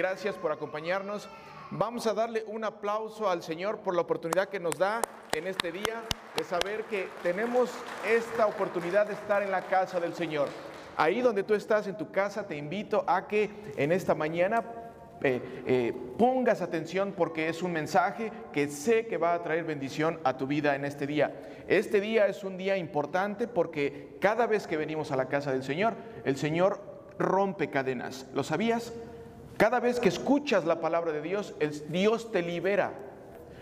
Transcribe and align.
Gracias 0.00 0.34
por 0.36 0.50
acompañarnos. 0.50 1.28
Vamos 1.70 2.06
a 2.06 2.14
darle 2.14 2.42
un 2.46 2.64
aplauso 2.64 3.28
al 3.28 3.42
Señor 3.42 3.80
por 3.80 3.94
la 3.94 4.00
oportunidad 4.00 4.48
que 4.48 4.58
nos 4.58 4.78
da 4.78 5.02
en 5.34 5.46
este 5.46 5.70
día 5.72 6.00
de 6.34 6.42
saber 6.42 6.84
que 6.84 7.10
tenemos 7.22 7.70
esta 8.08 8.46
oportunidad 8.46 9.08
de 9.08 9.12
estar 9.12 9.42
en 9.42 9.50
la 9.50 9.60
casa 9.66 10.00
del 10.00 10.14
Señor. 10.14 10.48
Ahí 10.96 11.20
donde 11.20 11.42
tú 11.42 11.52
estás 11.52 11.86
en 11.86 11.98
tu 11.98 12.10
casa, 12.10 12.46
te 12.46 12.56
invito 12.56 13.04
a 13.06 13.28
que 13.28 13.50
en 13.76 13.92
esta 13.92 14.14
mañana 14.14 14.64
eh, 15.22 15.62
eh, 15.66 15.92
pongas 16.16 16.62
atención 16.62 17.12
porque 17.14 17.50
es 17.50 17.62
un 17.62 17.72
mensaje 17.72 18.32
que 18.54 18.68
sé 18.68 19.06
que 19.06 19.18
va 19.18 19.34
a 19.34 19.42
traer 19.42 19.64
bendición 19.64 20.18
a 20.24 20.38
tu 20.38 20.46
vida 20.46 20.76
en 20.76 20.86
este 20.86 21.06
día. 21.06 21.62
Este 21.68 22.00
día 22.00 22.26
es 22.26 22.42
un 22.42 22.56
día 22.56 22.78
importante 22.78 23.46
porque 23.46 24.16
cada 24.18 24.46
vez 24.46 24.66
que 24.66 24.78
venimos 24.78 25.12
a 25.12 25.16
la 25.16 25.28
casa 25.28 25.52
del 25.52 25.62
Señor, 25.62 25.92
el 26.24 26.38
Señor 26.38 26.80
rompe 27.18 27.68
cadenas. 27.68 28.26
¿Lo 28.32 28.44
sabías? 28.44 28.94
Cada 29.60 29.78
vez 29.78 30.00
que 30.00 30.08
escuchas 30.08 30.64
la 30.64 30.80
palabra 30.80 31.12
de 31.12 31.20
Dios, 31.20 31.54
Dios 31.90 32.32
te 32.32 32.40
libera. 32.40 32.94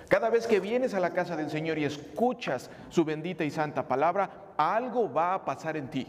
Cada 0.06 0.30
vez 0.30 0.46
que 0.46 0.60
vienes 0.60 0.94
a 0.94 1.00
la 1.00 1.10
casa 1.10 1.34
del 1.34 1.50
Señor 1.50 1.76
y 1.76 1.84
escuchas 1.84 2.70
su 2.88 3.04
bendita 3.04 3.42
y 3.42 3.50
santa 3.50 3.88
palabra, 3.88 4.52
algo 4.56 5.12
va 5.12 5.34
a 5.34 5.44
pasar 5.44 5.76
en 5.76 5.88
ti. 5.90 6.06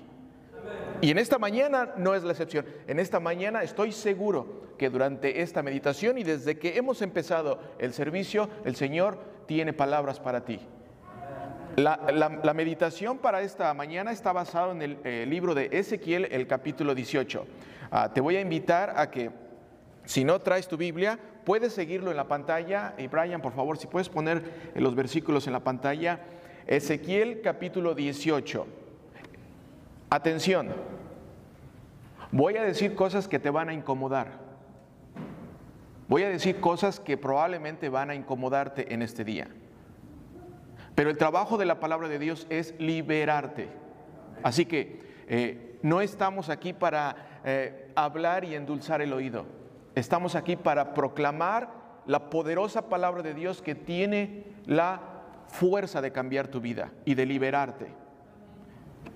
Y 1.02 1.10
en 1.10 1.18
esta 1.18 1.40
mañana 1.40 1.96
no 1.98 2.14
es 2.14 2.22
la 2.22 2.34
excepción. 2.34 2.68
En 2.86 3.00
esta 3.00 3.20
mañana 3.20 3.64
estoy 3.64 3.92
seguro 3.92 4.76
que 4.78 4.92
durante 4.92 5.42
esta 5.42 5.64
meditación 5.64 6.20
y 6.20 6.24
desde 6.24 6.60
que 6.60 6.78
hemos 6.78 7.02
empezado 7.02 7.60
el 7.80 7.92
servicio, 7.92 8.48
el 8.66 8.76
Señor 8.76 9.18
tiene 9.48 9.74
palabras 9.74 10.20
para 10.20 10.46
ti. 10.46 10.60
La, 11.78 12.54
meditación 12.54 13.18
para 13.18 13.42
esta 13.42 13.74
mañana 13.74 14.12
está 14.12 14.34
basada 14.34 14.72
en 14.72 14.84
el 14.84 14.98
eh, 15.04 15.26
libro 15.28 15.56
de 15.56 15.68
Ezequiel, 15.72 16.26
el 16.26 16.46
capítulo 16.46 16.94
18. 16.94 17.48
Ah, 17.90 18.14
te 18.14 18.22
voy 18.22 18.36
a 18.36 18.42
invitar 18.42 18.94
a 18.96 19.10
que 19.10 19.49
si 20.10 20.24
no 20.24 20.40
traes 20.40 20.68
tu 20.68 20.76
Biblia, 20.76 21.20
puedes 21.46 21.72
seguirlo 21.72 22.10
en 22.10 22.18
la 22.18 22.28
pantalla. 22.28 22.96
Y 22.98 23.06
Brian, 23.06 23.44
por 23.44 23.54
favor, 23.54 23.78
si 23.78 23.86
puedes 23.86 24.10
poner 24.10 24.72
los 24.74 24.96
versículos 24.96 25.46
en 25.46 25.54
la 25.54 25.60
pantalla. 25.60 26.22
Ezequiel 26.66 27.42
capítulo 27.42 27.94
18. 27.94 28.66
Atención, 30.10 30.70
voy 32.32 32.58
a 32.58 32.64
decir 32.64 32.96
cosas 32.96 33.28
que 33.28 33.38
te 33.38 33.52
van 33.52 33.70
a 33.70 33.74
incomodar. 33.76 34.40
Voy 36.08 36.24
a 36.24 36.30
decir 36.30 36.60
cosas 36.60 37.00
que 37.00 37.16
probablemente 37.16 37.88
van 37.88 38.10
a 38.10 38.16
incomodarte 38.16 38.92
en 38.92 39.04
este 39.04 39.24
día. 39.24 39.48
Pero 40.96 41.12
el 41.12 41.20
trabajo 41.20 41.60
de 41.60 41.66
la 41.66 41.80
palabra 41.80 42.08
de 42.08 42.18
Dios 42.18 42.48
es 42.50 42.74
liberarte. 42.80 43.68
Así 44.42 44.66
que 44.66 45.02
eh, 45.28 45.78
no 45.84 46.02
estamos 46.02 46.50
aquí 46.50 46.74
para 46.74 47.42
eh, 47.46 47.92
hablar 47.94 48.44
y 48.44 48.56
endulzar 48.56 49.04
el 49.04 49.14
oído. 49.14 49.59
Estamos 50.00 50.36
aquí 50.36 50.56
para 50.56 50.94
proclamar 50.94 51.70
la 52.08 52.30
poderosa 52.30 52.88
palabra 52.88 53.22
de 53.22 53.34
Dios 53.34 53.62
que 53.62 53.76
tiene 53.76 54.46
la 54.66 55.02
fuerza 55.50 56.02
de 56.02 56.14
cambiar 56.14 56.48
tu 56.48 56.62
vida 56.62 56.90
y 57.04 57.16
de 57.16 57.26
liberarte. 57.26 57.88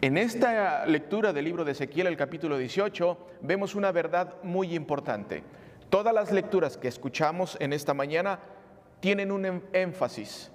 En 0.01 0.17
esta 0.17 0.85
lectura 0.85 1.31
del 1.31 1.45
libro 1.45 1.63
de 1.63 1.71
Ezequiel, 1.71 2.07
el 2.07 2.17
capítulo 2.17 2.57
18, 2.57 3.17
vemos 3.43 3.75
una 3.75 3.93
verdad 3.93 4.35
muy 4.43 4.75
importante. 4.75 5.41
Todas 5.89 6.13
las 6.13 6.33
lecturas 6.33 6.75
que 6.75 6.89
escuchamos 6.89 7.55
en 7.61 7.71
esta 7.71 7.93
mañana 7.93 8.39
tienen 8.99 9.31
un 9.31 9.45
em-, 9.45 9.61
énfasis. 9.71 10.51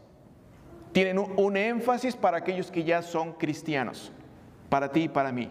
Tienen 0.93 1.19
un 1.19 1.57
énfasis 1.57 2.15
para 2.15 2.37
aquellos 2.37 2.71
que 2.71 2.85
ya 2.85 3.01
son 3.01 3.33
cristianos, 3.33 4.13
para 4.69 4.93
ti 4.93 5.05
y 5.05 5.09
para 5.09 5.33
mí. 5.33 5.51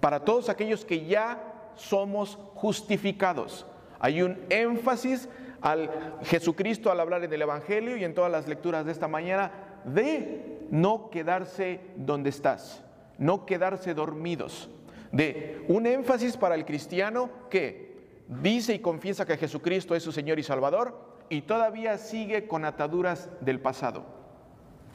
Para 0.00 0.24
todos 0.24 0.48
aquellos 0.48 0.84
que 0.84 1.06
ya 1.06 1.38
somos 1.76 2.36
justificados. 2.56 3.66
Hay 4.00 4.22
un 4.22 4.38
énfasis 4.48 5.28
al 5.60 5.90
Jesucristo 6.22 6.90
al 6.90 7.00
hablar 7.00 7.22
en 7.22 7.32
el 7.32 7.42
Evangelio 7.42 7.96
y 7.96 8.04
en 8.04 8.14
todas 8.14 8.32
las 8.32 8.48
lecturas 8.48 8.86
de 8.86 8.92
esta 8.92 9.08
mañana 9.08 9.52
de 9.84 10.66
no 10.70 11.10
quedarse 11.10 11.80
donde 11.96 12.30
estás, 12.30 12.82
no 13.18 13.44
quedarse 13.44 13.92
dormidos, 13.92 14.70
de 15.12 15.64
un 15.68 15.86
énfasis 15.86 16.36
para 16.36 16.54
el 16.54 16.64
cristiano 16.64 17.30
que 17.50 17.90
dice 18.26 18.74
y 18.74 18.78
confiesa 18.78 19.26
que 19.26 19.36
Jesucristo 19.36 19.94
es 19.94 20.02
su 20.02 20.12
Señor 20.12 20.38
y 20.38 20.42
Salvador 20.42 21.18
y 21.28 21.42
todavía 21.42 21.98
sigue 21.98 22.46
con 22.46 22.64
ataduras 22.64 23.28
del 23.40 23.60
pasado. 23.60 24.04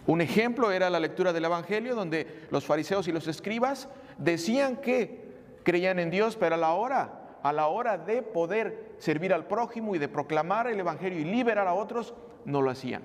Un 0.07 0.21
ejemplo 0.21 0.71
era 0.71 0.89
la 0.89 0.99
lectura 0.99 1.33
del 1.33 1.45
Evangelio 1.45 1.95
donde 1.95 2.47
los 2.49 2.65
fariseos 2.65 3.07
y 3.07 3.11
los 3.11 3.27
escribas 3.27 3.89
decían 4.17 4.77
que 4.77 5.25
creían 5.63 5.99
en 5.99 6.11
Dios, 6.11 6.37
pero 6.37 6.55
a 6.55 6.59
la 6.59 6.73
hora 6.73 7.24
a 7.45 7.53
la 7.53 7.67
hora 7.67 7.99
de 7.99 8.23
poder 8.23 8.95
servir 8.97 9.31
al 9.31 9.45
prójimo 9.45 9.93
y 9.93 9.99
de 9.99 10.07
proclamar 10.07 10.65
el 10.65 10.79
Evangelio 10.79 11.19
y 11.19 11.25
liberar 11.25 11.67
a 11.67 11.75
otros, 11.75 12.15
no 12.43 12.63
lo 12.63 12.71
hacían. 12.71 13.03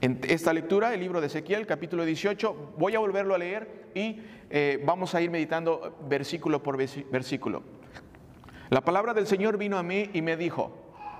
En 0.00 0.20
esta 0.28 0.52
lectura, 0.52 0.94
el 0.94 1.00
libro 1.00 1.20
de 1.20 1.26
Ezequiel, 1.26 1.66
capítulo 1.66 2.04
18, 2.04 2.74
voy 2.78 2.94
a 2.94 3.00
volverlo 3.00 3.34
a 3.34 3.38
leer 3.38 3.90
y 3.96 4.22
eh, 4.48 4.80
vamos 4.86 5.16
a 5.16 5.20
ir 5.20 5.32
meditando 5.32 5.96
versículo 6.08 6.62
por 6.62 6.76
versículo. 6.76 7.64
La 8.70 8.82
palabra 8.82 9.12
del 9.12 9.26
Señor 9.26 9.58
vino 9.58 9.76
a 9.76 9.82
mí 9.82 10.08
y 10.12 10.22
me 10.22 10.36
dijo, 10.36 10.70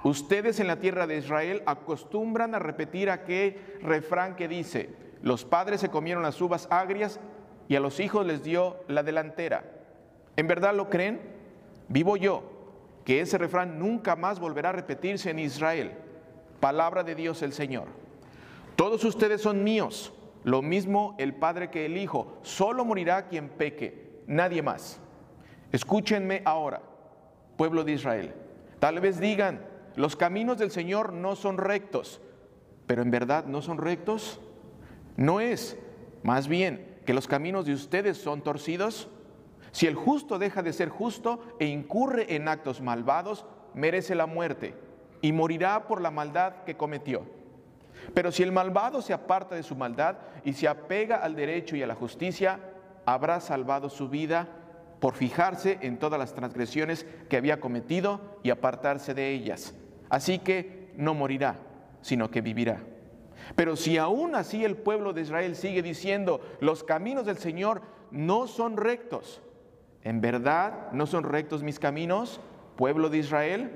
ustedes 0.04 0.60
en 0.60 0.68
la 0.68 0.78
tierra 0.78 1.08
de 1.08 1.16
Israel 1.16 1.64
acostumbran 1.66 2.54
a 2.54 2.60
repetir 2.60 3.10
aquel 3.10 3.56
refrán 3.82 4.36
que 4.36 4.46
dice, 4.46 4.90
los 5.22 5.44
padres 5.44 5.80
se 5.80 5.88
comieron 5.88 6.22
las 6.22 6.40
uvas 6.40 6.68
agrias 6.70 7.18
y 7.66 7.74
a 7.74 7.80
los 7.80 7.98
hijos 7.98 8.24
les 8.24 8.44
dio 8.44 8.76
la 8.86 9.02
delantera. 9.02 9.64
¿En 10.36 10.46
verdad 10.46 10.72
lo 10.72 10.88
creen? 10.88 11.34
Vivo 11.88 12.16
yo, 12.16 12.42
que 13.04 13.20
ese 13.20 13.38
refrán 13.38 13.78
nunca 13.78 14.16
más 14.16 14.41
volverá 14.41 14.70
a 14.70 14.72
repetirse 14.72 15.30
en 15.30 15.38
Israel. 15.38 15.92
Palabra 16.60 17.04
de 17.04 17.14
Dios 17.14 17.42
el 17.42 17.52
Señor. 17.52 17.86
Todos 18.74 19.04
ustedes 19.04 19.41
son 19.41 19.62
míos, 19.64 20.12
lo 20.44 20.62
mismo 20.62 21.14
el 21.19 21.34
Padre 21.34 21.70
que 21.70 21.86
el 21.86 21.97
Hijo. 21.97 22.38
Solo 22.42 22.84
morirá 22.84 23.28
quien 23.28 23.48
peque, 23.48 24.22
nadie 24.26 24.62
más. 24.62 25.00
Escúchenme 25.72 26.42
ahora, 26.44 26.82
pueblo 27.56 27.84
de 27.84 27.92
Israel. 27.92 28.34
Tal 28.78 29.00
vez 29.00 29.20
digan, 29.20 29.64
los 29.94 30.16
caminos 30.16 30.58
del 30.58 30.70
Señor 30.70 31.12
no 31.12 31.36
son 31.36 31.58
rectos, 31.58 32.20
pero 32.86 33.03
en 33.03 33.10
verdad 33.10 33.47
no 33.47 33.62
son 33.62 33.78
rectos. 33.78 34.41
No 35.16 35.41
es, 35.41 35.78
más 36.22 36.48
bien, 36.48 36.98
que 37.06 37.14
los 37.14 37.26
caminos 37.26 37.64
de 37.66 37.72
ustedes 37.72 38.18
son 38.18 38.42
torcidos. 38.42 39.08
Si 39.76 39.87
el 39.87 39.94
justo 39.94 40.38
deja 40.38 40.62
de 40.62 40.72
ser 40.72 40.88
justo 40.88 41.38
e 41.60 41.66
incurre 41.66 42.34
en 42.34 42.48
actos 42.48 42.81
malvados, 42.81 43.44
merece 43.75 44.14
la 44.14 44.25
muerte 44.25 44.72
y 45.20 45.32
morirá 45.32 45.87
por 45.87 46.00
la 46.00 46.10
maldad 46.10 46.64
que 46.64 46.78
cometió. 46.78 47.26
Pero 48.15 48.32
si 48.32 48.42
el 48.42 48.53
malvado 48.53 49.03
se 49.03 49.12
aparta 49.12 49.54
de 49.54 49.62
su 49.62 49.76
maldad 49.76 50.16
y 50.47 50.54
se 50.54 50.66
apega 50.66 51.16
al 51.16 51.36
derecho 51.36 51.76
y 51.76 51.82
a 51.82 51.86
la 51.86 51.94
justicia, 51.94 52.59
habrá 53.04 53.38
salvado 53.38 53.91
su 53.91 54.09
vida 54.09 54.48
por 54.98 55.12
fijarse 55.12 55.76
en 55.82 55.98
todas 55.98 56.19
las 56.19 56.32
transgresiones 56.32 57.04
que 57.28 57.36
había 57.36 57.60
cometido 57.60 58.38
y 58.42 58.48
apartarse 58.48 59.12
de 59.12 59.28
ellas. 59.28 59.75
Así 60.09 60.38
que 60.38 60.91
no 60.97 61.12
morirá, 61.12 61.59
sino 62.00 62.31
que 62.31 62.41
vivirá. 62.41 62.81
Pero 63.54 63.76
si 63.76 63.98
aún 63.98 64.36
así 64.36 64.65
el 64.65 64.78
pueblo 64.78 65.12
de 65.12 65.20
Israel 65.20 65.54
sigue 65.54 65.82
diciendo, 65.82 66.41
los 66.60 66.82
caminos 66.82 67.26
del 67.26 67.36
Señor 67.36 67.82
no 68.10 68.47
son 68.47 68.78
rectos, 68.78 69.42
¿En 70.06 70.20
verdad 70.20 70.92
no 70.92 71.04
son 71.04 71.24
rectos 71.24 71.64
mis 71.64 71.80
caminos, 71.80 72.40
pueblo 72.76 73.10
de 73.10 73.18
Israel? 73.18 73.72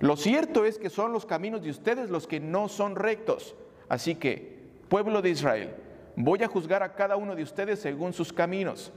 Lo 0.00 0.14
cierto 0.14 0.66
es 0.66 0.76
que 0.76 0.90
son 0.90 1.14
los 1.14 1.24
caminos 1.24 1.62
de 1.62 1.70
ustedes 1.70 2.10
los 2.10 2.26
que 2.26 2.38
no 2.38 2.68
son 2.68 2.96
rectos. 2.96 3.56
Así 3.88 4.14
que, 4.14 4.58
pueblo 4.90 5.22
de 5.22 5.30
Israel, 5.30 5.74
voy 6.16 6.42
a 6.42 6.48
juzgar 6.48 6.82
a 6.82 6.92
cada 6.92 7.16
uno 7.16 7.34
de 7.34 7.42
ustedes 7.42 7.78
según 7.78 8.12
sus 8.12 8.30
caminos. 8.30 8.92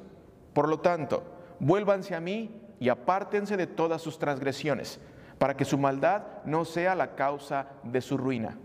Por 0.51 0.67
lo 0.67 0.81
tanto, 0.81 1.23
vuélvanse 1.61 2.15
a 2.15 2.19
mí 2.19 2.61
y 2.81 2.89
apártense 2.89 3.55
de 3.55 3.67
todas 3.67 4.01
sus 4.01 4.19
transgresiones, 4.19 4.99
para 5.37 5.55
que 5.55 5.63
su 5.63 5.77
maldad 5.77 6.23
no 6.43 6.65
sea 6.65 6.95
la 6.95 7.15
causa 7.15 7.67
de 7.83 8.01
su 8.01 8.17
ruina. 8.17 8.57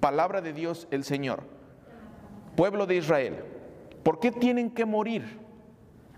Palabra 0.00 0.40
de 0.40 0.54
Dios 0.54 0.88
el 0.90 1.04
Señor. 1.04 1.42
Pueblo 2.56 2.86
de 2.86 2.94
Israel, 2.94 3.44
¿por 4.02 4.18
qué 4.18 4.32
tienen 4.32 4.70
que 4.70 4.86
morir? 4.86 5.49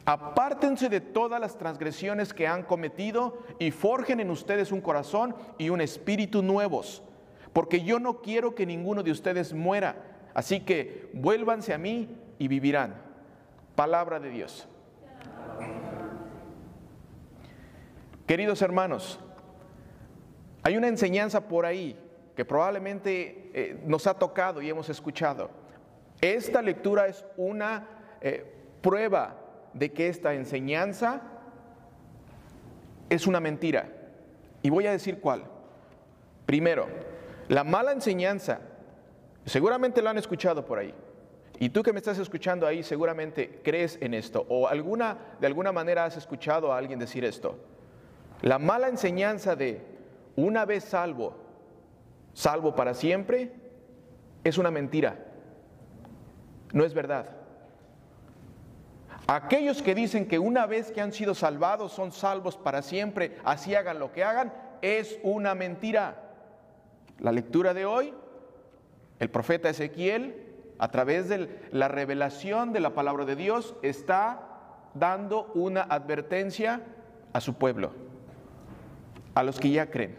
Apártense 0.05 0.89
de 0.89 1.01
todas 1.01 1.41
las 1.41 1.57
transgresiones 1.57 2.35
que 2.35 2.49
han 2.49 2.65
cometido 2.65 3.39
y 3.61 3.71
forjen 3.71 4.19
en 4.19 4.31
ustedes 4.31 4.73
un 4.73 4.81
corazón 4.81 5.37
y 5.59 5.69
un 5.69 5.81
espíritu 5.81 6.43
nuevos, 6.43 7.03
porque 7.53 7.83
yo 7.83 8.01
no 8.01 8.21
quiero 8.21 8.55
que 8.55 8.67
ninguno 8.67 9.05
de 9.05 9.13
ustedes 9.13 9.53
muera. 9.53 9.97
Así 10.35 10.61
que 10.61 11.09
vuélvanse 11.13 11.73
a 11.73 11.79
mí 11.79 12.09
y 12.39 12.49
vivirán. 12.49 12.97
Palabra 13.77 14.19
de 14.19 14.31
Dios. 14.31 14.67
Queridos 18.27 18.61
hermanos, 18.63 19.21
hay 20.65 20.77
una 20.77 20.89
enseñanza 20.89 21.47
por 21.49 21.65
ahí 21.65 21.97
que 22.35 22.45
probablemente 22.45 23.51
eh, 23.55 23.81
nos 23.85 24.07
ha 24.07 24.15
tocado 24.15 24.63
y 24.63 24.69
hemos 24.69 24.89
escuchado. 24.89 25.51
Esta 26.21 26.63
lectura 26.63 27.07
es 27.07 27.25
una 27.37 27.87
eh, 28.21 28.45
prueba 28.81 29.42
de 29.75 29.93
que 29.93 30.09
esta 30.09 30.35
enseñanza 30.35 31.23
es 33.09 33.27
una 33.27 33.41
mentira. 33.41 33.89
Y 34.63 34.71
voy 34.71 34.87
a 34.87 34.93
decir 34.93 35.21
cuál. 35.21 35.45
Primero, 36.47 36.87
la 37.49 37.65
mala 37.65 37.93
enseñanza, 37.93 38.61
seguramente 39.45 40.03
lo 40.03 40.11
han 40.11 40.19
escuchado 40.19 40.65
por 40.65 40.79
ahí. 40.79 40.95
Y 41.59 41.69
tú 41.69 41.83
que 41.83 41.93
me 41.93 41.99
estás 41.99 42.19
escuchando 42.19 42.67
ahí 42.67 42.83
seguramente 42.83 43.61
crees 43.63 43.99
en 44.01 44.15
esto 44.15 44.45
o 44.49 44.67
alguna 44.67 45.37
de 45.41 45.47
alguna 45.47 45.71
manera 45.71 46.05
has 46.05 46.17
escuchado 46.17 46.73
a 46.73 46.79
alguien 46.79 46.99
decir 46.99 47.25
esto. 47.25 47.57
La 48.41 48.59
mala 48.59 48.89
enseñanza 48.89 49.55
de 49.55 49.81
una 50.35 50.65
vez 50.65 50.85
salvo, 50.85 51.37
salvo 52.33 52.75
para 52.75 52.95
siempre, 52.95 53.53
es 54.43 54.59
una 54.59 54.71
mentira. 54.71 55.25
No 56.73 56.85
es 56.85 56.95
verdad. 56.95 57.42
Aquellos 59.27 59.83
que 59.83 59.95
dicen 59.95 60.27
que 60.27 60.39
una 60.39 60.67
vez 60.67 60.91
que 60.91 61.01
han 61.01 61.13
sido 61.13 61.35
salvados 61.35 61.93
son 61.93 62.13
salvos 62.13 62.57
para 62.57 62.83
siempre, 62.83 63.39
así 63.45 63.75
hagan 63.75 63.99
lo 63.99 64.13
que 64.13 64.25
hagan, 64.25 64.53
es 64.83 65.19
una 65.23 65.55
mentira. 65.55 66.31
La 67.19 67.31
lectura 67.31 67.73
de 67.73 67.87
hoy, 67.87 68.13
el 69.21 69.31
profeta 69.31 69.69
Ezequiel, 69.69 70.49
a 70.79 70.91
través 70.91 71.29
de 71.29 71.61
la 71.71 71.87
revelación 71.87 72.73
de 72.73 72.81
la 72.81 72.95
palabra 72.95 73.25
de 73.25 73.37
Dios, 73.37 73.77
está 73.83 74.49
dando 74.95 75.53
una 75.55 75.83
advertencia 75.83 76.83
a 77.33 77.41
su 77.41 77.55
pueblo, 77.55 77.93
a 79.35 79.45
los 79.45 79.61
que 79.61 79.71
ya 79.71 79.91
creen, 79.91 80.17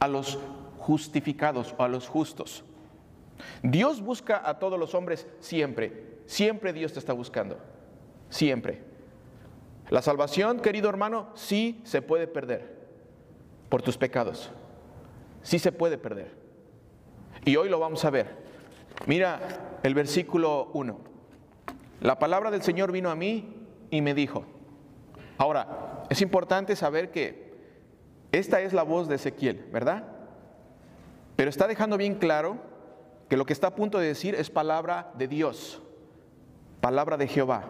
a 0.00 0.08
los 0.08 0.38
justificados 0.78 1.74
o 1.78 1.84
a 1.84 1.88
los 1.88 2.08
justos. 2.08 2.64
Dios 3.62 4.02
busca 4.02 4.42
a 4.44 4.58
todos 4.58 4.78
los 4.78 4.94
hombres 4.94 5.26
siempre, 5.38 6.09
siempre 6.30 6.72
Dios 6.72 6.92
te 6.92 7.00
está 7.00 7.12
buscando, 7.12 7.58
siempre. 8.28 8.84
La 9.88 10.00
salvación, 10.00 10.60
querido 10.60 10.88
hermano, 10.88 11.30
sí 11.34 11.80
se 11.82 12.02
puede 12.02 12.28
perder 12.28 12.78
por 13.68 13.82
tus 13.82 13.98
pecados, 13.98 14.52
sí 15.42 15.58
se 15.58 15.72
puede 15.72 15.98
perder. 15.98 16.30
Y 17.44 17.56
hoy 17.56 17.68
lo 17.68 17.80
vamos 17.80 18.04
a 18.04 18.10
ver. 18.10 18.28
Mira 19.06 19.40
el 19.82 19.94
versículo 19.94 20.70
1. 20.72 21.00
La 22.00 22.20
palabra 22.20 22.52
del 22.52 22.62
Señor 22.62 22.92
vino 22.92 23.10
a 23.10 23.16
mí 23.16 23.66
y 23.90 24.00
me 24.00 24.14
dijo. 24.14 24.44
Ahora, 25.36 26.04
es 26.10 26.22
importante 26.22 26.76
saber 26.76 27.10
que 27.10 27.50
esta 28.30 28.60
es 28.60 28.72
la 28.72 28.84
voz 28.84 29.08
de 29.08 29.16
Ezequiel, 29.16 29.64
¿verdad? 29.72 30.04
Pero 31.34 31.50
está 31.50 31.66
dejando 31.66 31.96
bien 31.96 32.14
claro 32.14 32.58
que 33.28 33.36
lo 33.36 33.46
que 33.46 33.52
está 33.52 33.68
a 33.68 33.74
punto 33.74 33.98
de 33.98 34.06
decir 34.06 34.36
es 34.36 34.48
palabra 34.48 35.10
de 35.14 35.26
Dios, 35.26 35.82
palabra 36.80 37.16
de 37.16 37.28
Jehová, 37.28 37.64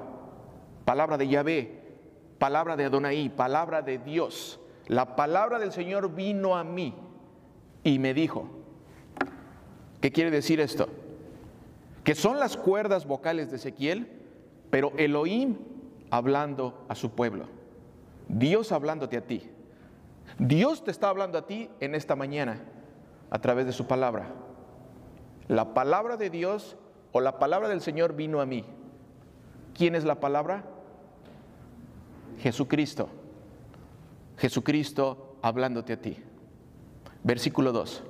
palabra 0.85 1.19
de 1.19 1.29
Yahvé, 1.29 1.81
palabra 2.39 2.77
de 2.77 2.85
Adonai, 2.85 3.29
palabra 3.29 3.83
de 3.83 3.99
Dios. 3.99 4.61
La 4.87 5.17
palabra 5.17 5.59
del 5.59 5.73
Señor 5.73 6.15
vino 6.15 6.57
a 6.57 6.65
mí 6.65 6.95
y 7.85 7.99
me 7.99 8.15
dijo. 8.15 8.49
¿Qué 10.01 10.11
quiere 10.11 10.31
decir 10.31 10.61
esto? 10.61 10.89
Que 12.05 12.15
son 12.15 12.39
las 12.39 12.57
cuerdas 12.57 13.07
vocales 13.07 13.51
de 13.51 13.57
Ezequiel, 13.57 14.09
pero 14.71 14.93
Elohim 14.97 15.59
hablando 16.11 16.85
a 16.89 16.95
su 16.95 17.11
pueblo. 17.11 17.47
Dios 18.29 18.73
hablándote 18.73 19.17
a 19.19 19.27
ti. 19.27 19.51
Dios 20.39 20.85
te 20.85 20.91
está 20.91 21.09
hablando 21.09 21.37
a 21.37 21.47
ti 21.47 21.69
en 21.81 21.95
esta 21.95 22.17
mañana 22.17 22.62
a 23.31 23.41
través 23.41 23.67
de 23.67 23.73
su 23.73 23.87
palabra. 23.87 24.29
La 25.49 25.75
palabra 25.75 26.17
de 26.17 26.31
Dios 26.31 26.77
o 27.12 27.21
la 27.21 27.39
palabra 27.39 27.69
del 27.69 27.81
Señor 27.81 28.15
vino 28.15 28.41
a 28.41 28.47
mí. 28.47 28.65
¿Quién 29.81 29.94
es 29.94 30.05
la 30.05 30.21
palabra? 30.21 30.62
Jesucristo. 32.41 33.09
Jesucristo 34.37 35.38
hablándote 35.41 35.94
a 35.94 35.97
ti. 36.03 36.19
Versículo 37.25 37.73
2. 37.73 38.03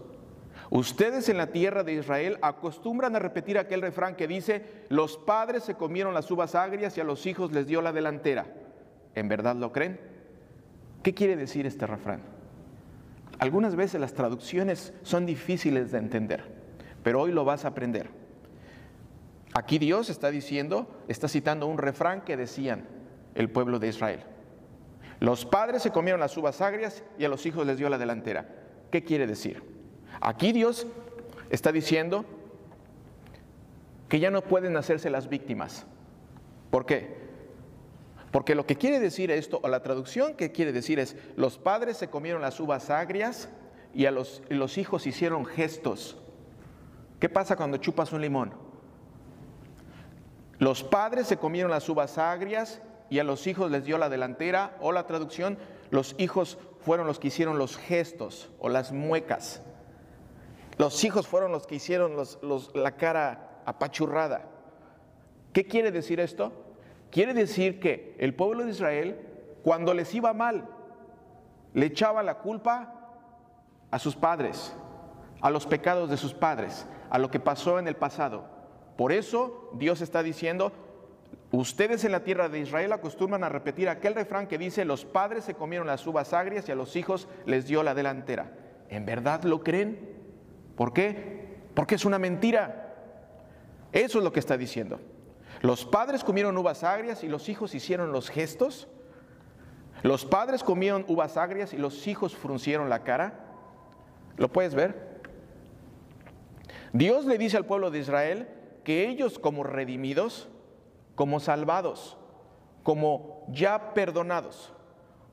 Ustedes 0.70 1.28
en 1.28 1.36
la 1.36 1.52
tierra 1.52 1.84
de 1.84 1.92
Israel 1.92 2.38
acostumbran 2.42 3.14
a 3.14 3.20
repetir 3.20 3.56
aquel 3.56 3.82
refrán 3.82 4.16
que 4.16 4.26
dice, 4.26 4.84
los 4.88 5.16
padres 5.16 5.62
se 5.62 5.76
comieron 5.76 6.12
las 6.12 6.28
uvas 6.32 6.56
agrias 6.56 6.98
y 6.98 7.02
a 7.02 7.04
los 7.04 7.24
hijos 7.24 7.52
les 7.52 7.68
dio 7.68 7.82
la 7.82 7.92
delantera. 7.92 8.48
¿En 9.14 9.28
verdad 9.28 9.54
lo 9.54 9.70
creen? 9.70 10.00
¿Qué 11.04 11.14
quiere 11.14 11.36
decir 11.36 11.66
este 11.66 11.86
refrán? 11.86 12.22
Algunas 13.38 13.76
veces 13.76 14.00
las 14.00 14.14
traducciones 14.14 14.92
son 15.04 15.24
difíciles 15.24 15.92
de 15.92 15.98
entender 15.98 16.60
pero 17.02 17.20
hoy 17.22 17.32
lo 17.32 17.44
vas 17.44 17.64
a 17.64 17.68
aprender. 17.68 18.19
Aquí 19.54 19.78
Dios 19.78 20.10
está 20.10 20.30
diciendo, 20.30 20.88
está 21.08 21.28
citando 21.28 21.66
un 21.66 21.78
refrán 21.78 22.22
que 22.22 22.36
decían 22.36 22.86
el 23.34 23.50
pueblo 23.50 23.78
de 23.78 23.88
Israel. 23.88 24.20
Los 25.18 25.44
padres 25.44 25.82
se 25.82 25.90
comieron 25.90 26.20
las 26.20 26.36
uvas 26.36 26.60
agrias 26.60 27.02
y 27.18 27.24
a 27.24 27.28
los 27.28 27.44
hijos 27.46 27.66
les 27.66 27.76
dio 27.76 27.88
la 27.88 27.98
delantera. 27.98 28.48
¿Qué 28.90 29.04
quiere 29.04 29.26
decir? 29.26 29.62
Aquí 30.20 30.52
Dios 30.52 30.86
está 31.50 31.72
diciendo 31.72 32.24
que 34.08 34.20
ya 34.20 34.30
no 34.30 34.42
pueden 34.42 34.76
hacerse 34.76 35.10
las 35.10 35.28
víctimas. 35.28 35.86
¿Por 36.70 36.86
qué? 36.86 37.18
Porque 38.30 38.54
lo 38.54 38.64
que 38.64 38.76
quiere 38.76 39.00
decir 39.00 39.30
esto, 39.30 39.60
o 39.62 39.68
la 39.68 39.82
traducción 39.82 40.34
que 40.34 40.52
quiere 40.52 40.72
decir 40.72 40.98
es, 40.98 41.16
los 41.36 41.58
padres 41.58 41.96
se 41.96 42.08
comieron 42.08 42.40
las 42.40 42.60
uvas 42.60 42.90
agrias 42.90 43.48
y 43.92 44.06
a 44.06 44.12
los, 44.12 44.42
los 44.48 44.78
hijos 44.78 45.06
hicieron 45.06 45.44
gestos 45.44 46.16
¿Qué 47.20 47.28
pasa 47.28 47.54
cuando 47.54 47.76
chupas 47.76 48.12
un 48.12 48.22
limón? 48.22 48.52
Los 50.60 50.84
padres 50.84 51.26
se 51.26 51.38
comieron 51.38 51.72
las 51.72 51.88
uvas 51.88 52.18
agrias 52.18 52.80
y 53.08 53.18
a 53.18 53.24
los 53.24 53.48
hijos 53.48 53.70
les 53.70 53.84
dio 53.84 53.98
la 53.98 54.08
delantera 54.08 54.76
o 54.80 54.92
la 54.92 55.06
traducción, 55.06 55.58
los 55.90 56.14
hijos 56.18 56.58
fueron 56.78 57.08
los 57.08 57.18
que 57.18 57.28
hicieron 57.28 57.58
los 57.58 57.76
gestos 57.76 58.50
o 58.60 58.68
las 58.68 58.92
muecas. 58.92 59.62
Los 60.78 61.02
hijos 61.02 61.26
fueron 61.26 61.50
los 61.50 61.66
que 61.66 61.74
hicieron 61.74 62.14
la 62.74 62.92
cara 62.92 63.62
apachurrada. 63.66 64.44
¿Qué 65.52 65.66
quiere 65.66 65.90
decir 65.90 66.20
esto? 66.20 66.52
Quiere 67.10 67.34
decir 67.34 67.80
que 67.80 68.14
el 68.18 68.34
pueblo 68.34 68.64
de 68.64 68.70
Israel, 68.70 69.18
cuando 69.64 69.94
les 69.94 70.14
iba 70.14 70.32
mal, 70.32 70.68
le 71.74 71.86
echaba 71.86 72.22
la 72.22 72.38
culpa 72.38 72.94
a 73.90 73.98
sus 73.98 74.14
padres, 74.14 74.72
a 75.40 75.50
los 75.50 75.66
pecados 75.66 76.08
de 76.08 76.16
sus 76.16 76.34
padres 76.34 76.86
a 77.10 77.18
lo 77.18 77.30
que 77.30 77.40
pasó 77.40 77.78
en 77.78 77.88
el 77.88 77.96
pasado. 77.96 78.59
Por 79.00 79.12
eso 79.12 79.70
Dios 79.72 80.02
está 80.02 80.22
diciendo, 80.22 80.72
ustedes 81.52 82.04
en 82.04 82.12
la 82.12 82.22
tierra 82.22 82.50
de 82.50 82.58
Israel 82.58 82.92
acostumbran 82.92 83.42
a 83.42 83.48
repetir 83.48 83.88
aquel 83.88 84.14
refrán 84.14 84.46
que 84.46 84.58
dice, 84.58 84.84
los 84.84 85.06
padres 85.06 85.44
se 85.44 85.54
comieron 85.54 85.86
las 85.86 86.06
uvas 86.06 86.34
agrias 86.34 86.68
y 86.68 86.72
a 86.72 86.74
los 86.74 86.94
hijos 86.96 87.26
les 87.46 87.66
dio 87.66 87.82
la 87.82 87.94
delantera. 87.94 88.52
¿En 88.90 89.06
verdad 89.06 89.44
lo 89.44 89.64
creen? 89.64 90.18
¿Por 90.76 90.92
qué? 90.92 91.48
Porque 91.72 91.94
es 91.94 92.04
una 92.04 92.18
mentira. 92.18 92.94
Eso 93.92 94.18
es 94.18 94.24
lo 94.24 94.34
que 94.34 94.40
está 94.40 94.58
diciendo. 94.58 95.00
Los 95.62 95.86
padres 95.86 96.22
comieron 96.22 96.58
uvas 96.58 96.84
agrias 96.84 97.24
y 97.24 97.28
los 97.28 97.48
hijos 97.48 97.74
hicieron 97.74 98.12
los 98.12 98.28
gestos. 98.28 98.86
Los 100.02 100.26
padres 100.26 100.62
comieron 100.62 101.06
uvas 101.08 101.38
agrias 101.38 101.72
y 101.72 101.78
los 101.78 102.06
hijos 102.06 102.36
fruncieron 102.36 102.90
la 102.90 103.02
cara. 103.02 103.46
¿Lo 104.36 104.52
puedes 104.52 104.74
ver? 104.74 105.22
Dios 106.92 107.24
le 107.24 107.38
dice 107.38 107.56
al 107.56 107.64
pueblo 107.64 107.90
de 107.90 108.00
Israel 108.00 108.59
que 108.82 109.08
ellos 109.08 109.38
como 109.38 109.62
redimidos, 109.62 110.48
como 111.14 111.40
salvados, 111.40 112.16
como 112.82 113.44
ya 113.48 113.94
perdonados, 113.94 114.72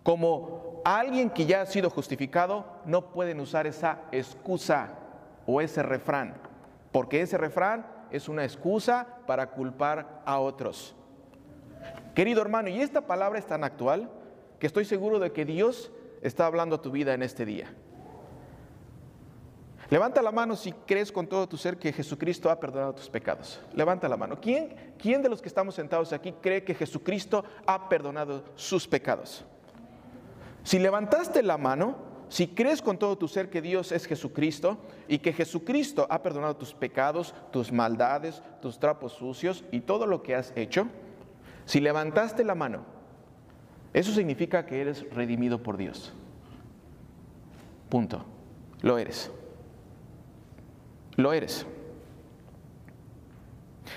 como 0.03 0.81
alguien 0.85 1.29
que 1.29 1.45
ya 1.45 1.61
ha 1.61 1.65
sido 1.65 1.89
justificado, 1.89 2.65
no 2.85 3.11
pueden 3.11 3.39
usar 3.39 3.67
esa 3.67 4.01
excusa 4.11 4.93
o 5.45 5.61
ese 5.61 5.83
refrán, 5.83 6.35
porque 6.91 7.21
ese 7.21 7.37
refrán 7.37 7.85
es 8.11 8.29
una 8.29 8.43
excusa 8.43 9.07
para 9.25 9.51
culpar 9.51 10.21
a 10.25 10.39
otros. 10.39 10.95
Querido 12.15 12.41
hermano, 12.41 12.69
y 12.69 12.81
esta 12.81 13.01
palabra 13.01 13.39
es 13.39 13.45
tan 13.45 13.63
actual 13.63 14.09
que 14.59 14.67
estoy 14.67 14.85
seguro 14.85 15.19
de 15.19 15.31
que 15.31 15.45
Dios 15.45 15.91
está 16.21 16.45
hablando 16.45 16.77
a 16.77 16.81
tu 16.81 16.91
vida 16.91 17.13
en 17.13 17.21
este 17.21 17.45
día. 17.45 17.73
Levanta 19.89 20.21
la 20.21 20.31
mano 20.33 20.55
si 20.55 20.73
crees 20.85 21.11
con 21.11 21.27
todo 21.27 21.47
tu 21.47 21.55
ser 21.55 21.77
que 21.77 21.93
Jesucristo 21.93 22.49
ha 22.49 22.59
perdonado 22.59 22.95
tus 22.95 23.09
pecados. 23.09 23.61
Levanta 23.73 24.09
la 24.09 24.17
mano. 24.17 24.37
¿Quién, 24.41 24.75
¿Quién 24.97 25.21
de 25.21 25.29
los 25.29 25.41
que 25.41 25.47
estamos 25.47 25.75
sentados 25.75 26.11
aquí 26.11 26.33
cree 26.41 26.63
que 26.63 26.75
Jesucristo 26.75 27.45
ha 27.65 27.87
perdonado 27.87 28.43
sus 28.55 28.85
pecados? 28.85 29.45
Si 30.63 30.77
levantaste 30.77 31.41
la 31.41 31.57
mano, 31.57 31.95
si 32.27 32.47
crees 32.47 32.81
con 32.81 32.97
todo 32.97 33.17
tu 33.17 33.29
ser 33.29 33.49
que 33.49 33.61
Dios 33.61 33.93
es 33.93 34.05
Jesucristo 34.05 34.77
y 35.07 35.19
que 35.19 35.31
Jesucristo 35.31 36.05
ha 36.09 36.21
perdonado 36.21 36.57
tus 36.57 36.73
pecados, 36.73 37.33
tus 37.51 37.71
maldades, 37.71 38.43
tus 38.61 38.77
trapos 38.79 39.13
sucios 39.13 39.63
y 39.71 39.79
todo 39.79 40.05
lo 40.05 40.21
que 40.21 40.35
has 40.35 40.51
hecho, 40.57 40.87
si 41.63 41.79
levantaste 41.79 42.43
la 42.43 42.55
mano, 42.55 42.83
eso 43.93 44.11
significa 44.11 44.65
que 44.65 44.81
eres 44.81 45.09
redimido 45.13 45.63
por 45.63 45.77
Dios. 45.77 46.13
Punto. 47.87 48.25
Lo 48.81 48.97
eres. 48.97 49.31
Lo 51.17 51.33
eres. 51.33 51.65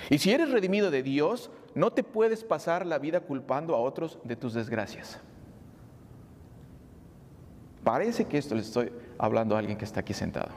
Y 0.09 0.17
si 0.17 0.31
eres 0.33 0.51
redimido 0.51 0.91
de 0.91 1.03
Dios, 1.03 1.49
no 1.73 1.93
te 1.93 2.03
puedes 2.03 2.43
pasar 2.43 2.85
la 2.85 2.99
vida 2.99 3.21
culpando 3.21 3.75
a 3.75 3.79
otros 3.79 4.19
de 4.23 4.35
tus 4.35 4.53
desgracias. 4.53 5.19
Parece 7.83 8.25
que 8.25 8.37
esto 8.37 8.55
le 8.55 8.61
estoy 8.61 8.91
hablando 9.17 9.55
a 9.55 9.59
alguien 9.59 9.77
que 9.77 9.85
está 9.85 10.01
aquí 10.01 10.13
sentado. 10.13 10.49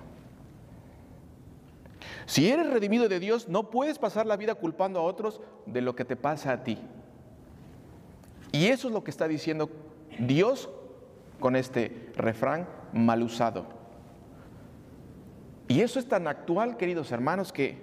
Si 2.27 2.51
eres 2.51 2.71
redimido 2.71 3.09
de 3.09 3.21
Dios, 3.21 3.49
no 3.49 3.71
puedes 3.71 3.99
pasar 3.99 4.27
la 4.27 4.37
vida 4.37 4.55
culpando 4.55 4.99
a 4.99 5.03
otros 5.03 5.41
de 5.67 5.83
lo 5.83 5.95
que 5.95 6.05
te 6.05 6.17
pasa 6.17 6.53
a 6.53 6.65
ti. 6.65 6.79
Y 8.53 8.67
eso 8.67 8.89
es 8.89 8.95
lo 8.95 9.05
que 9.05 9.11
está 9.11 9.29
diciendo 9.29 9.71
Dios 10.19 10.71
con 11.41 11.57
este 11.57 12.13
refrán 12.17 12.67
mal 12.93 13.23
usado. 13.23 13.67
Y 15.69 15.81
eso 15.81 15.99
es 15.99 16.07
tan 16.07 16.27
actual, 16.27 16.77
queridos 16.77 17.11
hermanos, 17.13 17.53
que 17.53 17.79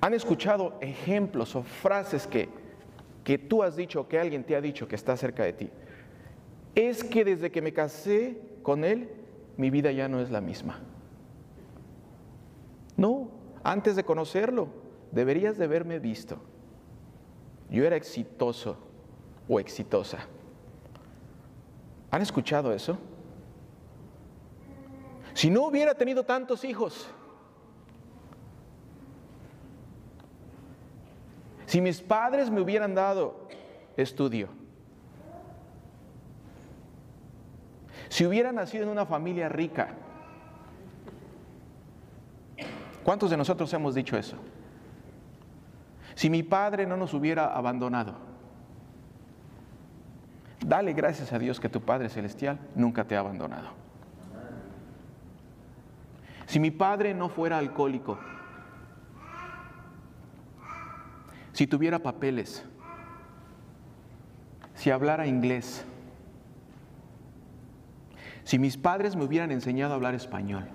han 0.00 0.14
escuchado 0.14 0.78
ejemplos 0.80 1.56
o 1.56 1.62
frases 1.62 2.26
que, 2.26 2.48
que 3.24 3.38
tú 3.38 3.62
has 3.62 3.76
dicho, 3.76 4.06
que 4.08 4.18
alguien 4.18 4.44
te 4.44 4.54
ha 4.54 4.60
dicho 4.60 4.86
que 4.86 4.94
está 4.94 5.16
cerca 5.16 5.42
de 5.42 5.52
ti. 5.52 5.70
Es 6.74 7.02
que 7.02 7.24
desde 7.24 7.50
que 7.50 7.60
me 7.60 7.72
casé 7.72 8.40
con 8.62 8.84
él, 8.84 9.08
mi 9.56 9.70
vida 9.70 9.90
ya 9.90 10.08
no 10.08 10.20
es 10.20 10.30
la 10.30 10.40
misma. 10.40 10.78
No, 12.96 13.30
antes 13.64 13.96
de 13.96 14.04
conocerlo, 14.04 14.68
deberías 15.10 15.58
de 15.58 15.64
haberme 15.64 15.98
visto. 15.98 16.38
Yo 17.70 17.84
era 17.84 17.96
exitoso 17.96 18.76
o 19.48 19.58
exitosa. 19.58 20.18
¿Han 22.10 22.22
escuchado 22.22 22.72
eso? 22.72 22.98
Si 25.38 25.50
no 25.50 25.66
hubiera 25.66 25.94
tenido 25.94 26.24
tantos 26.24 26.64
hijos, 26.64 27.08
si 31.64 31.80
mis 31.80 32.00
padres 32.00 32.50
me 32.50 32.60
hubieran 32.60 32.92
dado 32.92 33.46
estudio, 33.96 34.48
si 38.08 38.26
hubiera 38.26 38.50
nacido 38.50 38.82
en 38.82 38.88
una 38.88 39.06
familia 39.06 39.48
rica, 39.48 39.94
¿Cuántos 43.04 43.30
de 43.30 43.36
nosotros 43.36 43.72
hemos 43.72 43.94
dicho 43.94 44.16
eso? 44.16 44.36
Si 46.16 46.28
mi 46.28 46.42
padre 46.42 46.84
no 46.84 46.96
nos 46.96 47.14
hubiera 47.14 47.54
abandonado, 47.54 48.16
dale 50.66 50.94
gracias 50.94 51.32
a 51.32 51.38
Dios 51.38 51.60
que 51.60 51.68
tu 51.68 51.80
Padre 51.80 52.08
Celestial 52.08 52.58
nunca 52.74 53.04
te 53.04 53.16
ha 53.16 53.20
abandonado. 53.20 53.87
Si 56.48 56.58
mi 56.58 56.70
padre 56.70 57.12
no 57.12 57.28
fuera 57.28 57.58
alcohólico, 57.58 58.18
si 61.52 61.66
tuviera 61.66 61.98
papeles, 61.98 62.64
si 64.72 64.90
hablara 64.90 65.26
inglés, 65.26 65.84
si 68.44 68.58
mis 68.58 68.78
padres 68.78 69.14
me 69.14 69.24
hubieran 69.24 69.50
enseñado 69.50 69.92
a 69.92 69.96
hablar 69.96 70.14
español, 70.14 70.66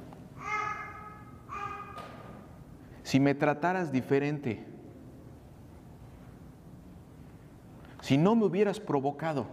si 3.02 3.20
me 3.20 3.34
trataras 3.34 3.92
diferente, 3.92 4.64
si 8.02 8.20
no 8.20 8.36
me 8.36 8.46
hubieras 8.46 8.80
provocado, 8.80 9.48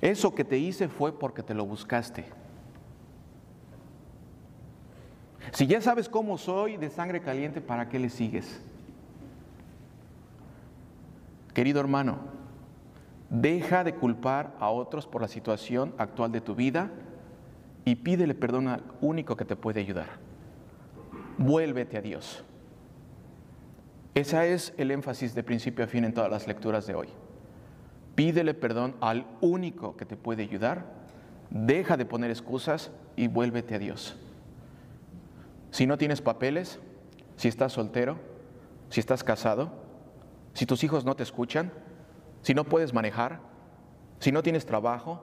eso 0.00 0.34
que 0.34 0.44
te 0.44 0.58
hice 0.58 0.88
fue 0.88 1.18
porque 1.18 1.42
te 1.42 1.54
lo 1.54 1.64
buscaste. 1.64 2.24
Si 5.52 5.66
ya 5.66 5.80
sabes 5.80 6.08
cómo 6.08 6.38
soy 6.38 6.76
de 6.76 6.90
sangre 6.90 7.20
caliente, 7.20 7.60
¿para 7.60 7.88
qué 7.88 7.98
le 7.98 8.08
sigues? 8.08 8.60
Querido 11.52 11.80
hermano, 11.80 12.18
deja 13.28 13.84
de 13.84 13.94
culpar 13.94 14.54
a 14.60 14.70
otros 14.70 15.06
por 15.06 15.22
la 15.22 15.28
situación 15.28 15.92
actual 15.98 16.30
de 16.32 16.40
tu 16.40 16.54
vida 16.54 16.90
y 17.84 17.96
pídele 17.96 18.34
perdón 18.34 18.68
al 18.68 18.82
único 19.00 19.36
que 19.36 19.44
te 19.44 19.56
puede 19.56 19.80
ayudar. 19.80 20.08
Vuélvete 21.38 21.96
a 21.98 22.02
Dios. 22.02 22.44
Ese 24.14 24.52
es 24.52 24.72
el 24.76 24.90
énfasis 24.90 25.34
de 25.34 25.42
principio 25.42 25.84
a 25.84 25.88
fin 25.88 26.04
en 26.04 26.14
todas 26.14 26.30
las 26.30 26.46
lecturas 26.46 26.86
de 26.86 26.94
hoy. 26.94 27.08
Pídele 28.20 28.52
perdón 28.52 28.96
al 29.00 29.24
único 29.40 29.96
que 29.96 30.04
te 30.04 30.14
puede 30.14 30.42
ayudar, 30.42 30.84
deja 31.48 31.96
de 31.96 32.04
poner 32.04 32.30
excusas 32.30 32.90
y 33.16 33.28
vuélvete 33.28 33.76
a 33.76 33.78
Dios. 33.78 34.14
Si 35.70 35.86
no 35.86 35.96
tienes 35.96 36.20
papeles, 36.20 36.78
si 37.36 37.48
estás 37.48 37.72
soltero, 37.72 38.18
si 38.90 39.00
estás 39.00 39.24
casado, 39.24 39.72
si 40.52 40.66
tus 40.66 40.84
hijos 40.84 41.06
no 41.06 41.16
te 41.16 41.22
escuchan, 41.22 41.72
si 42.42 42.52
no 42.52 42.64
puedes 42.64 42.92
manejar, 42.92 43.40
si 44.18 44.32
no 44.32 44.42
tienes 44.42 44.66
trabajo, 44.66 45.22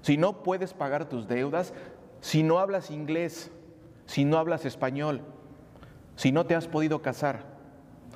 si 0.00 0.16
no 0.16 0.42
puedes 0.42 0.72
pagar 0.72 1.10
tus 1.10 1.28
deudas, 1.28 1.74
si 2.22 2.42
no 2.42 2.58
hablas 2.58 2.90
inglés, 2.90 3.50
si 4.06 4.24
no 4.24 4.38
hablas 4.38 4.64
español, 4.64 5.20
si 6.16 6.32
no 6.32 6.46
te 6.46 6.54
has 6.54 6.68
podido 6.68 7.02
casar, 7.02 7.44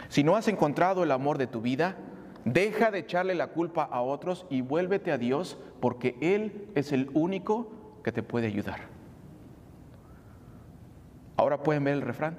si 0.08 0.24
no 0.24 0.34
has 0.34 0.48
encontrado 0.48 1.02
el 1.02 1.10
amor 1.10 1.36
de 1.36 1.46
tu 1.46 1.60
vida, 1.60 1.98
deja 2.44 2.90
de 2.90 2.98
echarle 3.00 3.34
la 3.34 3.48
culpa 3.48 3.84
a 3.84 4.00
otros 4.02 4.46
y 4.50 4.60
vuélvete 4.60 5.12
a 5.12 5.18
Dios 5.18 5.58
porque 5.80 6.16
Él 6.20 6.68
es 6.74 6.92
el 6.92 7.10
único 7.14 7.70
que 8.02 8.12
te 8.12 8.22
puede 8.22 8.46
ayudar. 8.46 8.80
Ahora 11.36 11.62
pueden 11.62 11.84
ver 11.84 11.94
el 11.94 12.02
refrán. 12.02 12.38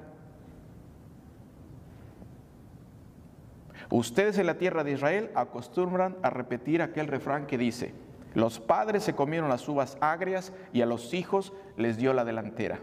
Ustedes 3.90 4.38
en 4.38 4.46
la 4.46 4.58
tierra 4.58 4.84
de 4.84 4.92
Israel 4.92 5.30
acostumbran 5.34 6.16
a 6.22 6.30
repetir 6.30 6.82
aquel 6.82 7.06
refrán 7.06 7.46
que 7.46 7.58
dice, 7.58 7.94
los 8.34 8.58
padres 8.58 9.04
se 9.04 9.14
comieron 9.14 9.48
las 9.48 9.68
uvas 9.68 9.96
agrias 10.00 10.52
y 10.72 10.82
a 10.82 10.86
los 10.86 11.14
hijos 11.14 11.52
les 11.76 11.96
dio 11.96 12.12
la 12.12 12.24
delantera. 12.24 12.80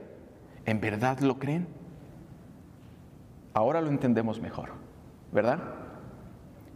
¿En 0.66 0.80
verdad 0.80 1.20
lo 1.20 1.40
creen? 1.40 1.68
Ahora 3.54 3.82
lo 3.82 3.90
entendemos 3.90 4.40
mejor, 4.42 4.70
¿verdad? 5.32 5.60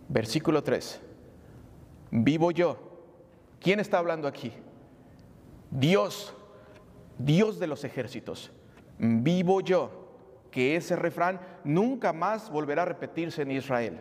Versículo 0.10 0.64
3. 0.64 1.02
Vivo 2.12 2.52
yo. 2.52 2.78
¿Quién 3.60 3.80
está 3.80 3.98
hablando 3.98 4.28
aquí? 4.28 4.54
Dios, 5.72 6.34
Dios 7.18 7.60
de 7.60 7.68
los 7.68 7.84
ejércitos. 7.84 8.52
Vivo 9.00 9.62
yo. 9.62 10.06
Que 10.52 10.76
ese 10.76 10.96
refrán 10.96 11.40
nunca 11.64 12.14
más 12.14 12.50
volverá 12.50 12.84
a 12.84 12.86
repetirse 12.86 13.42
en 13.42 13.52
Israel. 13.52 14.00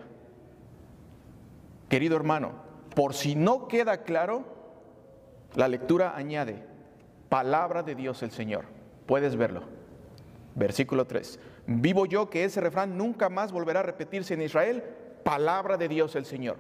Querido 1.89 2.17
hermano, 2.17 2.53
por 2.95 3.15
si 3.15 3.35
no 3.35 3.69
queda 3.69 4.05
claro, 4.05 4.45
la 5.55 5.69
lectura 5.69 6.17
añade, 6.17 6.63
palabra 7.29 7.83
de 7.83 7.95
Dios 7.95 8.23
el 8.23 8.31
Señor. 8.31 8.65
Puedes 9.07 9.37
verlo. 9.37 9.63
Versículo 10.55 11.07
3. 11.07 11.39
Vivo 11.67 12.07
yo 12.07 12.31
que 12.31 12.45
ese 12.45 12.61
refrán 12.61 12.97
nunca 12.97 13.29
más 13.29 13.53
volverá 13.53 13.81
a 13.81 13.85
repetirse 13.85 14.35
en 14.35 14.43
Israel. 14.43 14.83
Palabra 15.27 15.77
de 15.77 15.89
Dios 15.89 16.15
el 16.15 16.25
Señor. 16.25 16.57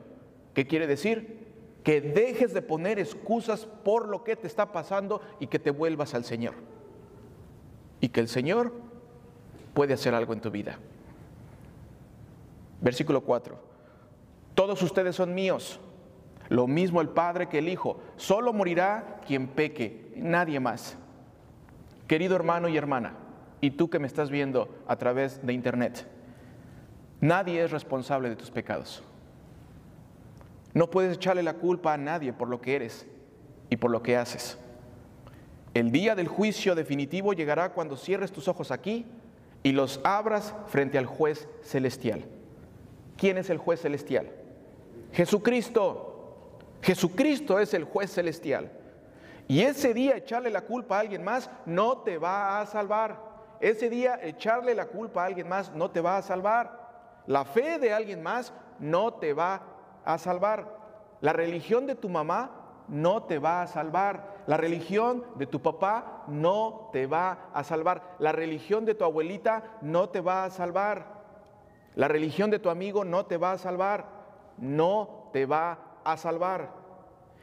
¿Qué 0.52 0.66
quiere 0.66 0.88
decir? 0.88 1.46
Que 1.84 2.00
dejes 2.00 2.52
de 2.52 2.62
poner 2.62 2.98
excusas 2.98 3.64
por 3.64 4.08
lo 4.08 4.24
que 4.24 4.34
te 4.34 4.48
está 4.48 4.72
pasando 4.72 5.20
y 5.38 5.46
que 5.46 5.60
te 5.60 5.70
vuelvas 5.70 6.14
al 6.14 6.24
Señor. 6.24 6.54
Y 8.00 8.08
que 8.08 8.18
el 8.18 8.26
Señor 8.26 8.72
puede 9.72 9.94
hacer 9.94 10.16
algo 10.16 10.32
en 10.32 10.40
tu 10.40 10.50
vida. 10.50 10.80
Versículo 12.80 13.20
4. 13.20 13.56
Todos 14.56 14.82
ustedes 14.82 15.14
son 15.14 15.32
míos 15.32 15.78
lo 16.48 16.66
mismo 16.66 17.00
el 17.00 17.10
Padre 17.10 17.48
que 17.48 17.58
el 17.58 17.68
Hijo. 17.68 18.00
Solo 18.16 18.52
morirá 18.52 19.20
quien 19.24 19.46
peque, 19.46 20.12
nadie 20.16 20.58
más. 20.58 20.96
Querido 22.08 22.34
hermano 22.34 22.68
y 22.68 22.76
hermana, 22.76 23.14
y 23.60 23.70
tú 23.70 23.88
que 23.88 24.00
me 24.00 24.08
estás 24.08 24.28
viendo 24.28 24.68
a 24.88 24.96
través 24.96 25.46
de 25.46 25.52
internet, 25.52 26.08
nadie 27.20 27.62
es 27.62 27.70
responsable 27.70 28.28
de 28.28 28.36
tus 28.36 28.50
pecados. 28.50 29.02
No 30.74 30.90
puedes 30.90 31.16
echarle 31.16 31.42
la 31.42 31.54
culpa 31.54 31.94
a 31.94 31.96
nadie 31.96 32.32
por 32.32 32.48
lo 32.48 32.60
que 32.60 32.76
eres 32.76 33.06
y 33.70 33.76
por 33.76 33.90
lo 33.90 34.02
que 34.02 34.16
haces. 34.16 34.58
El 35.74 35.90
día 35.90 36.14
del 36.14 36.28
juicio 36.28 36.74
definitivo 36.74 37.32
llegará 37.32 37.72
cuando 37.72 37.96
cierres 37.96 38.32
tus 38.32 38.48
ojos 38.48 38.70
aquí 38.70 39.06
y 39.62 39.72
los 39.72 40.00
abras 40.04 40.54
frente 40.68 40.98
al 40.98 41.06
juez 41.06 41.48
celestial. 41.62 42.24
¿Quién 43.16 43.38
es 43.38 43.50
el 43.50 43.58
juez 43.58 43.80
celestial? 43.80 44.30
Jesucristo. 45.12 46.38
Jesucristo 46.82 47.58
es 47.58 47.74
el 47.74 47.84
juez 47.84 48.12
celestial. 48.12 48.70
Y 49.48 49.62
ese 49.62 49.94
día 49.94 50.16
echarle 50.16 50.50
la 50.50 50.62
culpa 50.62 50.96
a 50.96 51.00
alguien 51.00 51.24
más 51.24 51.50
no 51.64 51.98
te 51.98 52.18
va 52.18 52.60
a 52.60 52.66
salvar. 52.66 53.18
Ese 53.60 53.88
día 53.88 54.18
echarle 54.22 54.74
la 54.74 54.86
culpa 54.86 55.22
a 55.22 55.26
alguien 55.26 55.48
más 55.48 55.72
no 55.72 55.90
te 55.90 56.00
va 56.00 56.18
a 56.18 56.22
salvar. 56.22 56.85
La 57.26 57.44
fe 57.44 57.78
de 57.78 57.92
alguien 57.92 58.22
más 58.22 58.52
no 58.78 59.14
te 59.14 59.32
va 59.32 59.62
a 60.04 60.18
salvar. 60.18 60.76
La 61.20 61.32
religión 61.32 61.86
de 61.86 61.94
tu 61.94 62.08
mamá 62.08 62.50
no 62.88 63.24
te 63.24 63.38
va 63.38 63.62
a 63.62 63.66
salvar. 63.66 64.36
La 64.46 64.56
religión 64.56 65.24
de 65.36 65.46
tu 65.46 65.60
papá 65.60 66.24
no 66.28 66.90
te 66.92 67.06
va 67.06 67.50
a 67.52 67.64
salvar. 67.64 68.16
La 68.18 68.32
religión 68.32 68.84
de 68.84 68.94
tu 68.94 69.04
abuelita 69.04 69.78
no 69.82 70.08
te 70.08 70.20
va 70.20 70.44
a 70.44 70.50
salvar. 70.50 71.16
La 71.94 72.08
religión 72.08 72.50
de 72.50 72.58
tu 72.58 72.70
amigo 72.70 73.04
no 73.04 73.26
te 73.26 73.36
va 73.36 73.52
a 73.52 73.58
salvar. 73.58 74.06
No 74.58 75.30
te 75.32 75.46
va 75.46 75.78
a 76.04 76.16
salvar. 76.16 76.70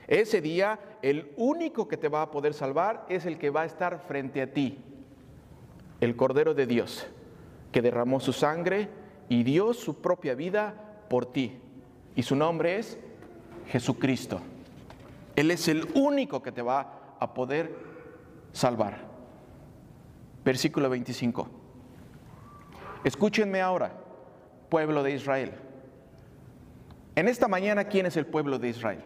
Ese 0.08 0.42
día 0.42 0.80
el 1.02 1.34
único 1.38 1.88
que 1.88 1.98
te 1.98 2.10
va 2.10 2.24
a 2.24 2.32
poder 2.32 2.54
salvar 2.54 3.06
es 3.10 3.26
el 3.26 3.38
que 3.38 3.50
va 3.50 3.62
a 3.62 3.66
estar 3.66 4.00
frente 4.00 4.42
a 4.42 4.52
ti, 4.52 4.80
el 6.02 6.16
Cordero 6.16 6.54
de 6.54 6.66
Dios, 6.66 7.08
que 7.72 7.82
derramó 7.82 8.20
su 8.20 8.34
sangre 8.34 8.90
y 9.34 9.42
dio 9.42 9.74
su 9.74 10.00
propia 10.00 10.36
vida 10.36 10.76
por 11.10 11.26
ti. 11.26 11.58
Y 12.16 12.22
su 12.22 12.36
nombre 12.36 12.78
es 12.78 13.00
Jesucristo. 13.68 14.40
Él 15.36 15.50
es 15.50 15.68
el 15.68 15.90
único 15.96 16.44
que 16.44 16.52
te 16.52 16.62
va 16.62 17.16
a 17.20 17.34
poder 17.34 17.76
salvar. 18.52 19.00
Versículo 20.46 20.88
25. 20.88 21.48
Escúchenme 23.04 23.60
ahora, 23.60 23.98
pueblo 24.70 25.02
de 25.02 25.16
Israel. 25.16 25.54
En 27.16 27.28
esta 27.28 27.48
mañana, 27.48 27.86
¿quién 27.86 28.06
es 28.06 28.16
el 28.18 28.28
pueblo 28.28 28.60
de 28.60 28.70
Israel? 28.70 29.04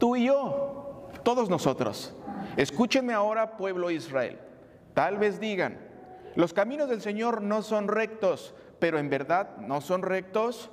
Tú 0.00 0.16
y 0.16 0.26
yo, 0.26 1.10
todos 1.22 1.48
nosotros. 1.48 2.12
Escúchenme 2.56 3.12
ahora, 3.12 3.56
pueblo 3.56 3.86
de 3.86 3.94
Israel. 3.94 4.40
Tal 4.94 5.16
vez 5.16 5.38
digan, 5.38 5.78
los 6.34 6.52
caminos 6.52 6.88
del 6.88 7.02
Señor 7.02 7.40
no 7.40 7.62
son 7.62 7.86
rectos, 7.86 8.52
pero 8.78 8.98
en 8.98 9.10
verdad 9.10 9.56
no 9.58 9.80
son 9.80 10.02
rectos. 10.02 10.70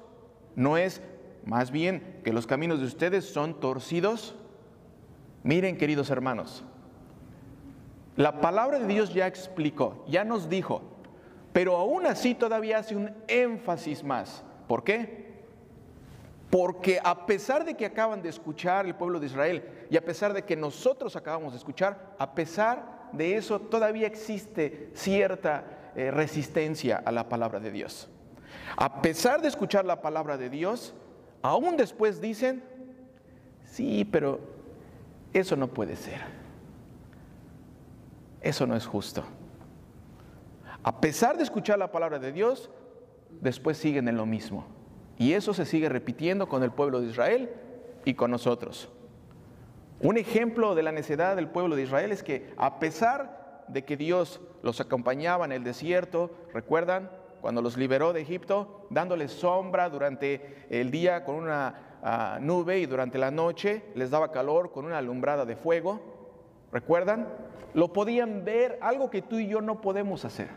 No 0.55 0.77
es 0.77 1.01
más 1.45 1.71
bien 1.71 2.21
que 2.23 2.33
los 2.33 2.47
caminos 2.47 2.79
de 2.79 2.85
ustedes 2.85 3.25
son 3.25 3.59
torcidos. 3.59 4.35
Miren, 5.43 5.77
queridos 5.77 6.09
hermanos, 6.09 6.63
la 8.15 8.41
palabra 8.41 8.79
de 8.79 8.87
Dios 8.87 9.13
ya 9.13 9.27
explicó, 9.27 10.03
ya 10.07 10.23
nos 10.23 10.49
dijo, 10.49 10.81
pero 11.53 11.75
aún 11.77 12.05
así 12.05 12.33
todavía 12.33 12.79
hace 12.79 12.95
un 12.95 13.11
énfasis 13.27 14.03
más. 14.03 14.43
¿Por 14.67 14.83
qué? 14.83 15.25
Porque 16.49 16.99
a 17.03 17.25
pesar 17.25 17.65
de 17.65 17.75
que 17.75 17.85
acaban 17.85 18.21
de 18.21 18.29
escuchar 18.29 18.85
el 18.85 18.95
pueblo 18.95 19.19
de 19.19 19.27
Israel 19.27 19.87
y 19.89 19.97
a 19.97 20.05
pesar 20.05 20.33
de 20.33 20.43
que 20.43 20.55
nosotros 20.55 21.15
acabamos 21.15 21.51
de 21.51 21.57
escuchar, 21.59 22.15
a 22.17 22.33
pesar 22.33 23.09
de 23.11 23.35
eso 23.35 23.59
todavía 23.59 24.07
existe 24.07 24.89
cierta 24.93 25.74
eh, 25.95 26.11
resistencia 26.11 27.01
a 27.05 27.11
la 27.11 27.29
palabra 27.29 27.59
de 27.59 27.71
Dios. 27.71 28.09
A 28.77 29.01
pesar 29.01 29.41
de 29.41 29.47
escuchar 29.47 29.85
la 29.85 30.01
palabra 30.01 30.37
de 30.37 30.49
Dios, 30.49 30.93
aún 31.41 31.77
después 31.77 32.19
dicen, 32.19 32.63
sí, 33.63 34.05
pero 34.05 34.39
eso 35.33 35.55
no 35.55 35.67
puede 35.67 35.95
ser. 35.95 36.21
Eso 38.41 38.67
no 38.67 38.75
es 38.75 38.85
justo. 38.85 39.23
A 40.83 41.01
pesar 41.01 41.37
de 41.37 41.43
escuchar 41.43 41.79
la 41.79 41.91
palabra 41.91 42.19
de 42.19 42.31
Dios, 42.31 42.69
después 43.41 43.77
siguen 43.77 44.07
en 44.07 44.17
lo 44.17 44.25
mismo. 44.25 44.65
Y 45.17 45.33
eso 45.33 45.53
se 45.53 45.65
sigue 45.65 45.89
repitiendo 45.89 46.47
con 46.47 46.61
el 46.63 46.71
pueblo 46.71 47.01
de 47.01 47.07
Israel 47.07 47.49
y 48.03 48.13
con 48.13 48.31
nosotros. 48.31 48.89
Un 49.99 50.17
ejemplo 50.17 50.75
de 50.75 50.83
la 50.83 50.91
necedad 50.91 51.35
del 51.35 51.47
pueblo 51.47 51.75
de 51.75 51.83
Israel 51.83 52.11
es 52.11 52.21
que 52.21 52.53
a 52.57 52.79
pesar 52.79 53.44
de 53.67 53.83
que 53.83 53.97
Dios 53.97 54.41
los 54.61 54.79
acompañaba 54.81 55.45
en 55.45 55.51
el 55.51 55.63
desierto, 55.63 56.31
recuerdan, 56.53 57.09
cuando 57.41 57.61
los 57.61 57.77
liberó 57.77 58.11
de 58.11 58.21
Egipto, 58.21 58.87
dándoles 58.89 59.31
sombra 59.31 59.89
durante 59.89 60.65
el 60.69 60.89
día 60.89 61.23
con 61.23 61.35
una 61.35 61.99
ah, 62.01 62.39
nube 62.41 62.79
y 62.79 62.87
durante 62.87 63.19
la 63.19 63.29
noche 63.29 63.83
les 63.93 64.09
daba 64.09 64.31
calor 64.31 64.71
con 64.71 64.85
una 64.85 64.97
alumbrada 64.97 65.45
de 65.45 65.55
fuego, 65.55 66.01
¿recuerdan? 66.71 67.27
Lo 67.75 67.93
podían 67.93 68.45
ver, 68.45 68.79
algo 68.81 69.09
que 69.09 69.21
tú 69.21 69.37
y 69.37 69.47
yo 69.47 69.61
no 69.61 69.81
podemos 69.81 70.25
hacer. 70.25 70.49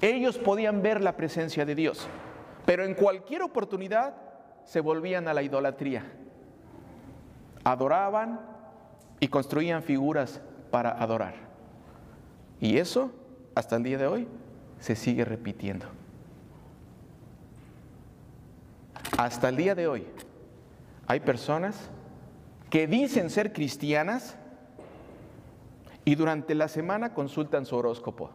Ellos 0.00 0.38
podían 0.38 0.80
ver 0.80 1.02
la 1.02 1.16
presencia 1.16 1.66
de 1.66 1.74
Dios. 1.74 2.08
Pero 2.64 2.84
en 2.84 2.94
cualquier 2.94 3.42
oportunidad 3.42 4.14
se 4.64 4.80
volvían 4.80 5.28
a 5.28 5.34
la 5.34 5.42
idolatría. 5.42 6.04
Adoraban 7.64 8.40
y 9.18 9.28
construían 9.28 9.82
figuras 9.82 10.40
para 10.70 10.90
adorar. 10.92 11.49
Y 12.60 12.76
eso, 12.76 13.10
hasta 13.54 13.76
el 13.76 13.82
día 13.82 13.98
de 13.98 14.06
hoy, 14.06 14.28
se 14.78 14.94
sigue 14.94 15.24
repitiendo. 15.24 15.86
Hasta 19.16 19.48
el 19.48 19.56
día 19.56 19.74
de 19.74 19.86
hoy 19.86 20.06
hay 21.06 21.20
personas 21.20 21.90
que 22.70 22.86
dicen 22.86 23.30
ser 23.30 23.52
cristianas 23.52 24.36
y 26.04 26.14
durante 26.14 26.54
la 26.54 26.68
semana 26.68 27.12
consultan 27.12 27.66
su 27.66 27.76
horóscopo. 27.76 28.30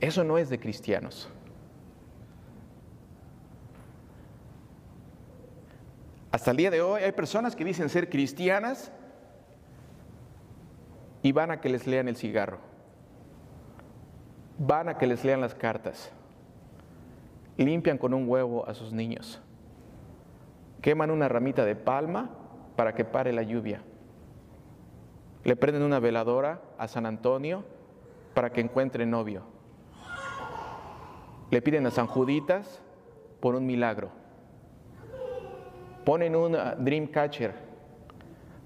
Eso 0.00 0.24
no 0.24 0.38
es 0.38 0.48
de 0.48 0.58
cristianos. 0.58 1.28
Hasta 6.38 6.52
el 6.52 6.56
día 6.56 6.70
de 6.70 6.80
hoy 6.80 7.02
hay 7.02 7.10
personas 7.10 7.56
que 7.56 7.64
dicen 7.64 7.88
ser 7.88 8.08
cristianas 8.08 8.92
y 11.20 11.32
van 11.32 11.50
a 11.50 11.60
que 11.60 11.68
les 11.68 11.84
lean 11.88 12.06
el 12.06 12.14
cigarro. 12.14 12.60
Van 14.56 14.88
a 14.88 14.96
que 14.98 15.08
les 15.08 15.24
lean 15.24 15.40
las 15.40 15.56
cartas. 15.56 16.12
Limpian 17.56 17.98
con 17.98 18.14
un 18.14 18.28
huevo 18.28 18.64
a 18.68 18.74
sus 18.74 18.92
niños. 18.92 19.42
Queman 20.80 21.10
una 21.10 21.28
ramita 21.28 21.64
de 21.64 21.74
palma 21.74 22.30
para 22.76 22.94
que 22.94 23.04
pare 23.04 23.32
la 23.32 23.42
lluvia. 23.42 23.82
Le 25.42 25.56
prenden 25.56 25.82
una 25.82 25.98
veladora 25.98 26.62
a 26.78 26.86
San 26.86 27.04
Antonio 27.04 27.64
para 28.34 28.52
que 28.52 28.60
encuentre 28.60 29.06
novio 29.06 29.42
le 31.50 31.62
piden 31.62 31.86
a 31.86 31.90
San 31.90 32.06
Juditas 32.06 32.80
por 33.40 33.54
un 33.54 33.66
milagro. 33.66 34.17
Ponen 36.08 36.34
un 36.34 36.54
uh, 36.54 36.74
dream 36.78 37.06
catcher 37.06 37.52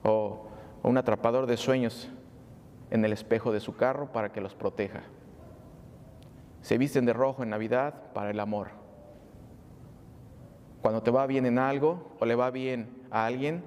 o 0.04 0.46
un 0.84 0.96
atrapador 0.96 1.46
de 1.46 1.56
sueños 1.56 2.08
en 2.88 3.04
el 3.04 3.12
espejo 3.12 3.50
de 3.50 3.58
su 3.58 3.74
carro 3.74 4.12
para 4.12 4.30
que 4.30 4.40
los 4.40 4.54
proteja. 4.54 5.02
Se 6.60 6.78
visten 6.78 7.04
de 7.04 7.12
rojo 7.12 7.42
en 7.42 7.50
Navidad 7.50 8.12
para 8.14 8.30
el 8.30 8.38
amor. 8.38 8.68
Cuando 10.82 11.02
te 11.02 11.10
va 11.10 11.26
bien 11.26 11.44
en 11.44 11.58
algo 11.58 12.14
o 12.20 12.26
le 12.26 12.36
va 12.36 12.52
bien 12.52 12.88
a 13.10 13.26
alguien, 13.26 13.64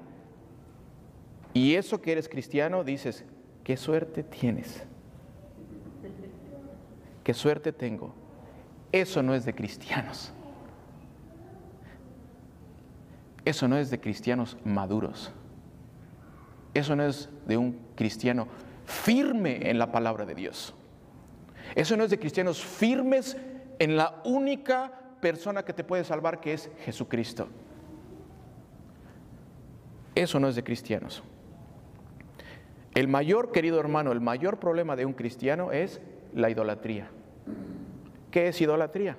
y 1.54 1.76
eso 1.76 2.02
que 2.02 2.14
eres 2.14 2.30
cristiano, 2.30 2.86
dices, 2.86 3.26
qué 3.66 3.76
suerte 3.76 4.24
tienes. 4.24 4.86
Qué 7.26 7.34
suerte 7.34 7.74
tengo 7.74 8.14
eso 9.02 9.22
no 9.22 9.36
es 9.36 9.46
de 9.46 9.54
cristianos. 9.54 10.32
Eso 13.46 13.68
no 13.68 13.78
es 13.78 13.92
de 13.92 14.00
cristianos 14.00 14.58
maduros. 14.66 15.32
Eso 16.74 16.96
no 16.96 17.06
es 17.06 17.30
de 17.48 17.58
un 17.58 17.80
cristiano 17.96 18.48
firme 18.86 19.70
en 19.70 19.80
la 19.80 19.92
palabra 19.92 20.26
de 20.26 20.36
Dios. 20.36 20.74
Eso 21.76 21.96
no 21.96 22.04
es 22.04 22.10
de 22.10 22.20
cristianos 22.20 22.64
firmes 22.64 23.38
en 23.80 23.96
la 23.96 24.22
única 24.26 24.92
persona 25.22 25.64
que 25.64 25.74
te 25.74 25.84
puede 25.84 26.04
salvar, 26.04 26.40
que 26.40 26.54
es 26.54 26.70
Jesucristo. 26.84 27.48
Eso 30.16 30.40
no 30.40 30.48
es 30.48 30.56
de 30.56 30.64
cristianos. 30.64 31.24
El 32.94 33.08
mayor, 33.08 33.52
querido 33.52 33.80
hermano, 33.80 34.12
el 34.12 34.22
mayor 34.22 34.60
problema 34.60 34.96
de 34.96 35.06
un 35.06 35.14
cristiano 35.14 35.72
es 35.72 36.02
la 36.34 36.50
idolatría. 36.50 37.10
¿Qué 38.32 38.48
es 38.48 38.62
idolatría? 38.62 39.18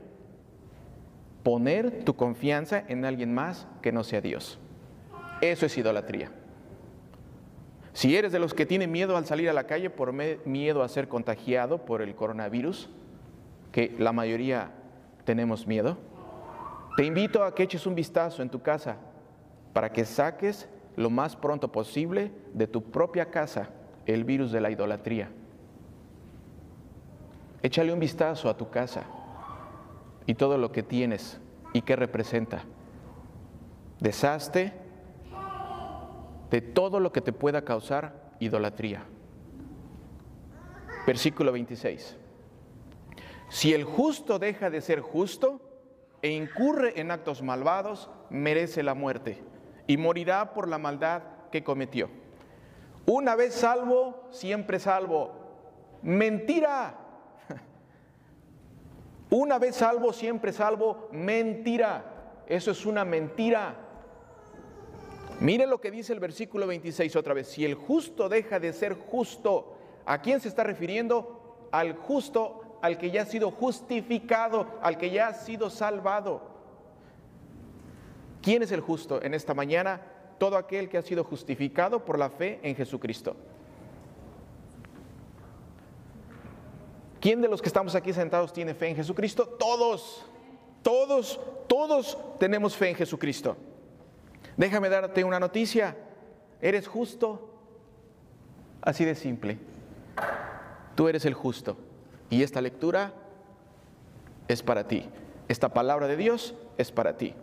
Poner 1.46 2.02
tu 2.02 2.16
confianza 2.16 2.82
en 2.88 3.04
alguien 3.04 3.32
más 3.32 3.68
que 3.80 3.92
no 3.92 4.02
sea 4.02 4.20
Dios. 4.20 4.58
Eso 5.40 5.64
es 5.66 5.78
idolatría. 5.78 6.32
Si 7.92 8.16
eres 8.16 8.32
de 8.32 8.40
los 8.40 8.52
que 8.52 8.66
tienen 8.66 8.90
miedo 8.90 9.16
al 9.16 9.26
salir 9.26 9.48
a 9.48 9.52
la 9.52 9.68
calle 9.68 9.88
por 9.88 10.12
miedo 10.12 10.82
a 10.82 10.88
ser 10.88 11.06
contagiado 11.06 11.84
por 11.84 12.02
el 12.02 12.16
coronavirus, 12.16 12.90
que 13.70 13.94
la 13.96 14.10
mayoría 14.10 14.72
tenemos 15.24 15.68
miedo, 15.68 15.98
te 16.96 17.04
invito 17.04 17.44
a 17.44 17.54
que 17.54 17.62
eches 17.62 17.86
un 17.86 17.94
vistazo 17.94 18.42
en 18.42 18.50
tu 18.50 18.60
casa 18.60 18.96
para 19.72 19.92
que 19.92 20.04
saques 20.04 20.68
lo 20.96 21.10
más 21.10 21.36
pronto 21.36 21.70
posible 21.70 22.32
de 22.54 22.66
tu 22.66 22.82
propia 22.82 23.30
casa 23.30 23.68
el 24.04 24.24
virus 24.24 24.50
de 24.50 24.60
la 24.60 24.72
idolatría. 24.72 25.30
Échale 27.62 27.92
un 27.92 28.00
vistazo 28.00 28.50
a 28.50 28.56
tu 28.56 28.68
casa 28.68 29.04
y 30.26 30.34
todo 30.34 30.58
lo 30.58 30.72
que 30.72 30.82
tienes 30.82 31.40
y 31.72 31.82
qué 31.82 31.96
representa. 31.96 32.64
Deshazte 34.00 34.72
de 36.50 36.60
todo 36.60 37.00
lo 37.00 37.12
que 37.12 37.20
te 37.20 37.32
pueda 37.32 37.62
causar 37.62 38.32
idolatría. 38.40 39.04
Versículo 41.06 41.52
26. 41.52 42.16
Si 43.48 43.72
el 43.72 43.84
justo 43.84 44.38
deja 44.38 44.70
de 44.70 44.80
ser 44.80 45.00
justo 45.00 45.60
e 46.22 46.30
incurre 46.30 47.00
en 47.00 47.10
actos 47.10 47.42
malvados, 47.42 48.10
merece 48.30 48.82
la 48.82 48.94
muerte 48.94 49.42
y 49.86 49.96
morirá 49.96 50.52
por 50.52 50.68
la 50.68 50.78
maldad 50.78 51.22
que 51.52 51.62
cometió. 51.62 52.10
Una 53.06 53.36
vez 53.36 53.54
salvo, 53.54 54.28
siempre 54.32 54.80
salvo. 54.80 55.32
Mentira. 56.02 57.05
Una 59.36 59.58
vez 59.58 59.76
salvo, 59.76 60.14
siempre 60.14 60.50
salvo, 60.50 61.08
mentira. 61.12 62.42
Eso 62.46 62.70
es 62.70 62.86
una 62.86 63.04
mentira. 63.04 63.76
Mire 65.40 65.66
lo 65.66 65.78
que 65.78 65.90
dice 65.90 66.14
el 66.14 66.20
versículo 66.20 66.66
26 66.66 67.14
otra 67.16 67.34
vez. 67.34 67.48
Si 67.48 67.62
el 67.62 67.74
justo 67.74 68.30
deja 68.30 68.58
de 68.58 68.72
ser 68.72 68.94
justo, 68.94 69.76
¿a 70.06 70.22
quién 70.22 70.40
se 70.40 70.48
está 70.48 70.64
refiriendo? 70.64 71.68
Al 71.70 71.96
justo, 71.96 72.78
al 72.80 72.96
que 72.96 73.10
ya 73.10 73.22
ha 73.22 73.26
sido 73.26 73.50
justificado, 73.50 74.68
al 74.80 74.96
que 74.96 75.10
ya 75.10 75.28
ha 75.28 75.34
sido 75.34 75.68
salvado. 75.68 76.40
¿Quién 78.40 78.62
es 78.62 78.72
el 78.72 78.80
justo 78.80 79.22
en 79.22 79.34
esta 79.34 79.52
mañana? 79.52 80.00
Todo 80.38 80.56
aquel 80.56 80.88
que 80.88 80.96
ha 80.96 81.02
sido 81.02 81.24
justificado 81.24 82.06
por 82.06 82.18
la 82.18 82.30
fe 82.30 82.58
en 82.62 82.74
Jesucristo. 82.74 83.36
¿Quién 87.26 87.40
de 87.40 87.48
los 87.48 87.60
que 87.60 87.66
estamos 87.66 87.96
aquí 87.96 88.12
sentados 88.12 88.52
tiene 88.52 88.72
fe 88.72 88.86
en 88.86 88.94
Jesucristo? 88.94 89.48
Todos, 89.48 90.24
todos, 90.80 91.40
todos 91.66 92.16
tenemos 92.38 92.76
fe 92.76 92.90
en 92.90 92.94
Jesucristo. 92.94 93.56
Déjame 94.56 94.88
darte 94.88 95.24
una 95.24 95.40
noticia. 95.40 95.96
¿Eres 96.60 96.86
justo? 96.86 97.50
Así 98.80 99.04
de 99.04 99.16
simple. 99.16 99.58
Tú 100.94 101.08
eres 101.08 101.24
el 101.24 101.34
justo. 101.34 101.76
Y 102.30 102.44
esta 102.44 102.60
lectura 102.60 103.12
es 104.46 104.62
para 104.62 104.86
ti. 104.86 105.08
Esta 105.48 105.74
palabra 105.74 106.06
de 106.06 106.16
Dios 106.16 106.54
es 106.78 106.92
para 106.92 107.16
ti. 107.16 107.34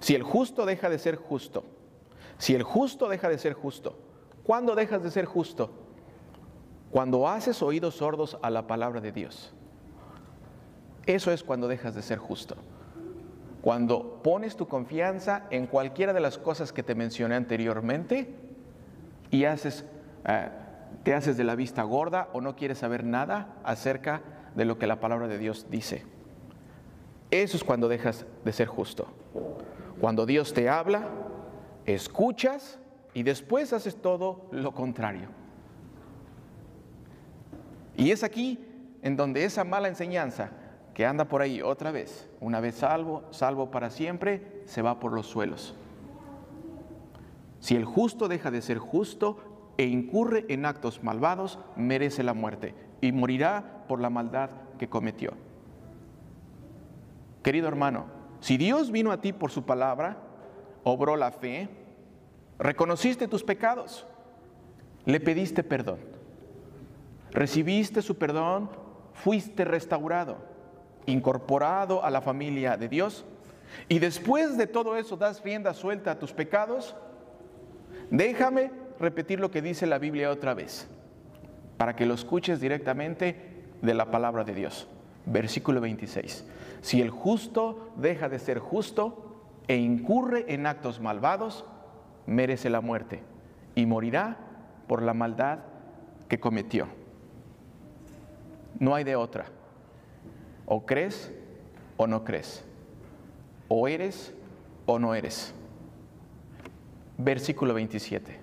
Si 0.00 0.14
el 0.14 0.24
justo 0.24 0.66
deja 0.66 0.90
de 0.90 0.98
ser 0.98 1.16
justo, 1.16 1.64
si 2.36 2.54
el 2.54 2.64
justo 2.64 3.08
deja 3.08 3.30
de 3.30 3.38
ser 3.38 3.54
justo, 3.54 3.96
¿cuándo 4.44 4.74
dejas 4.74 5.02
de 5.02 5.10
ser 5.10 5.24
justo? 5.24 5.79
Cuando 6.90 7.28
haces 7.28 7.62
oídos 7.62 7.96
sordos 7.96 8.38
a 8.42 8.50
la 8.50 8.66
palabra 8.66 9.00
de 9.00 9.12
Dios. 9.12 9.52
Eso 11.06 11.30
es 11.32 11.44
cuando 11.44 11.68
dejas 11.68 11.94
de 11.94 12.02
ser 12.02 12.18
justo. 12.18 12.56
Cuando 13.62 14.20
pones 14.22 14.56
tu 14.56 14.66
confianza 14.66 15.46
en 15.50 15.66
cualquiera 15.66 16.12
de 16.12 16.20
las 16.20 16.38
cosas 16.38 16.72
que 16.72 16.82
te 16.82 16.94
mencioné 16.94 17.34
anteriormente 17.34 18.34
y 19.30 19.44
haces, 19.44 19.84
eh, 20.26 20.48
te 21.02 21.14
haces 21.14 21.36
de 21.36 21.44
la 21.44 21.54
vista 21.54 21.82
gorda 21.82 22.28
o 22.32 22.40
no 22.40 22.56
quieres 22.56 22.78
saber 22.78 23.04
nada 23.04 23.54
acerca 23.64 24.22
de 24.54 24.64
lo 24.64 24.78
que 24.78 24.86
la 24.86 24.98
palabra 24.98 25.28
de 25.28 25.38
Dios 25.38 25.66
dice. 25.70 26.04
Eso 27.30 27.56
es 27.56 27.64
cuando 27.64 27.88
dejas 27.88 28.26
de 28.44 28.52
ser 28.52 28.66
justo. 28.66 29.06
Cuando 30.00 30.26
Dios 30.26 30.52
te 30.54 30.68
habla, 30.68 31.08
escuchas 31.84 32.78
y 33.14 33.22
después 33.22 33.72
haces 33.72 33.96
todo 33.96 34.48
lo 34.50 34.72
contrario. 34.72 35.39
Y 38.00 38.12
es 38.12 38.24
aquí 38.24 38.58
en 39.02 39.18
donde 39.18 39.44
esa 39.44 39.62
mala 39.62 39.86
enseñanza 39.86 40.52
que 40.94 41.04
anda 41.04 41.26
por 41.26 41.42
ahí 41.42 41.60
otra 41.60 41.90
vez, 41.90 42.30
una 42.40 42.58
vez 42.58 42.76
salvo, 42.76 43.24
salvo 43.30 43.70
para 43.70 43.90
siempre, 43.90 44.62
se 44.64 44.80
va 44.80 44.98
por 44.98 45.12
los 45.12 45.26
suelos. 45.26 45.74
Si 47.60 47.76
el 47.76 47.84
justo 47.84 48.26
deja 48.26 48.50
de 48.50 48.62
ser 48.62 48.78
justo 48.78 49.36
e 49.76 49.84
incurre 49.84 50.46
en 50.48 50.64
actos 50.64 51.04
malvados, 51.04 51.58
merece 51.76 52.22
la 52.22 52.32
muerte 52.32 52.74
y 53.02 53.12
morirá 53.12 53.84
por 53.86 54.00
la 54.00 54.08
maldad 54.08 54.48
que 54.78 54.88
cometió. 54.88 55.32
Querido 57.42 57.68
hermano, 57.68 58.06
si 58.40 58.56
Dios 58.56 58.90
vino 58.90 59.12
a 59.12 59.20
ti 59.20 59.34
por 59.34 59.50
su 59.50 59.64
palabra, 59.64 60.16
obró 60.84 61.16
la 61.16 61.32
fe, 61.32 61.68
reconociste 62.58 63.28
tus 63.28 63.44
pecados, 63.44 64.06
le 65.04 65.20
pediste 65.20 65.62
perdón, 65.62 65.98
recibiste 67.32 68.02
su 68.02 68.16
perdón, 68.16 68.70
fuiste 69.12 69.64
restaurado 69.64 70.50
incorporado 71.06 72.04
a 72.04 72.10
la 72.10 72.20
familia 72.20 72.76
de 72.76 72.88
Dios, 72.88 73.24
y 73.88 73.98
después 73.98 74.56
de 74.56 74.66
todo 74.66 74.96
eso 74.96 75.16
das 75.16 75.42
rienda 75.42 75.74
suelta 75.74 76.12
a 76.12 76.18
tus 76.18 76.32
pecados, 76.32 76.96
déjame 78.10 78.70
repetir 78.98 79.40
lo 79.40 79.50
que 79.50 79.62
dice 79.62 79.86
la 79.86 79.98
Biblia 79.98 80.30
otra 80.30 80.54
vez, 80.54 80.88
para 81.76 81.96
que 81.96 82.06
lo 82.06 82.14
escuches 82.14 82.60
directamente 82.60 83.64
de 83.80 83.94
la 83.94 84.10
palabra 84.10 84.44
de 84.44 84.54
Dios. 84.54 84.88
Versículo 85.26 85.80
26. 85.80 86.44
Si 86.80 87.00
el 87.00 87.10
justo 87.10 87.92
deja 87.96 88.28
de 88.28 88.38
ser 88.38 88.58
justo 88.58 89.42
e 89.68 89.76
incurre 89.76 90.46
en 90.48 90.66
actos 90.66 91.00
malvados, 91.00 91.64
merece 92.26 92.70
la 92.70 92.80
muerte 92.80 93.22
y 93.74 93.86
morirá 93.86 94.36
por 94.86 95.02
la 95.02 95.14
maldad 95.14 95.60
que 96.28 96.40
cometió. 96.40 96.99
No 98.80 98.94
hay 98.94 99.04
de 99.04 99.14
otra. 99.14 99.46
O 100.66 100.84
crees 100.84 101.30
o 101.96 102.08
no 102.08 102.24
crees. 102.24 102.64
O 103.68 103.86
eres 103.86 104.34
o 104.86 104.98
no 104.98 105.14
eres. 105.14 105.54
Versículo 107.18 107.74
27. 107.74 108.40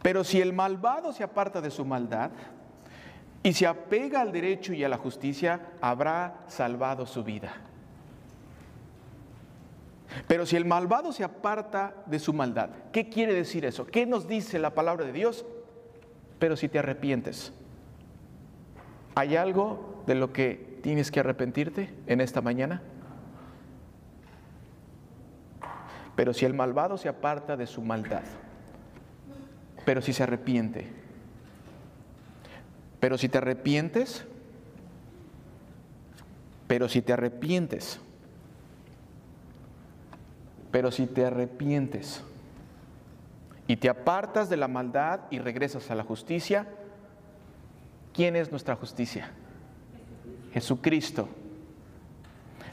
Pero 0.00 0.24
si 0.24 0.40
el 0.40 0.52
malvado 0.52 1.12
se 1.12 1.24
aparta 1.24 1.60
de 1.60 1.70
su 1.70 1.84
maldad 1.84 2.30
y 3.42 3.52
se 3.52 3.66
apega 3.66 4.20
al 4.20 4.32
derecho 4.32 4.72
y 4.72 4.84
a 4.84 4.88
la 4.88 4.96
justicia, 4.96 5.72
habrá 5.80 6.44
salvado 6.46 7.04
su 7.04 7.24
vida. 7.24 7.52
Pero 10.26 10.46
si 10.46 10.56
el 10.56 10.64
malvado 10.64 11.12
se 11.12 11.24
aparta 11.24 11.94
de 12.06 12.18
su 12.18 12.32
maldad, 12.32 12.70
¿qué 12.92 13.08
quiere 13.08 13.34
decir 13.34 13.64
eso? 13.64 13.86
¿Qué 13.86 14.06
nos 14.06 14.28
dice 14.28 14.58
la 14.58 14.74
palabra 14.74 15.04
de 15.04 15.12
Dios? 15.12 15.44
Pero 16.38 16.56
si 16.56 16.68
te 16.68 16.78
arrepientes, 16.78 17.52
¿hay 19.18 19.34
algo 19.34 20.04
de 20.06 20.14
lo 20.14 20.32
que 20.32 20.78
tienes 20.80 21.10
que 21.10 21.18
arrepentirte 21.18 21.92
en 22.06 22.20
esta 22.20 22.40
mañana? 22.40 22.82
Pero 26.14 26.32
si 26.32 26.44
el 26.44 26.54
malvado 26.54 26.96
se 26.96 27.08
aparta 27.08 27.56
de 27.56 27.66
su 27.66 27.82
maldad, 27.82 28.22
pero 29.84 30.02
si 30.02 30.12
se 30.12 30.22
arrepiente, 30.22 30.86
pero 33.00 33.18
si 33.18 33.28
te 33.28 33.38
arrepientes, 33.38 34.24
pero 36.68 36.88
si 36.88 37.02
te 37.02 37.12
arrepientes, 37.12 37.98
pero 40.70 40.92
si 40.92 41.08
te 41.08 41.26
arrepientes 41.26 42.22
y 43.66 43.78
te 43.78 43.88
apartas 43.88 44.48
de 44.48 44.58
la 44.58 44.68
maldad 44.68 45.22
y 45.32 45.40
regresas 45.40 45.90
a 45.90 45.96
la 45.96 46.04
justicia, 46.04 46.68
¿quién 48.18 48.34
es 48.34 48.50
nuestra 48.50 48.74
justicia? 48.74 49.30
Jesucristo. 50.52 51.28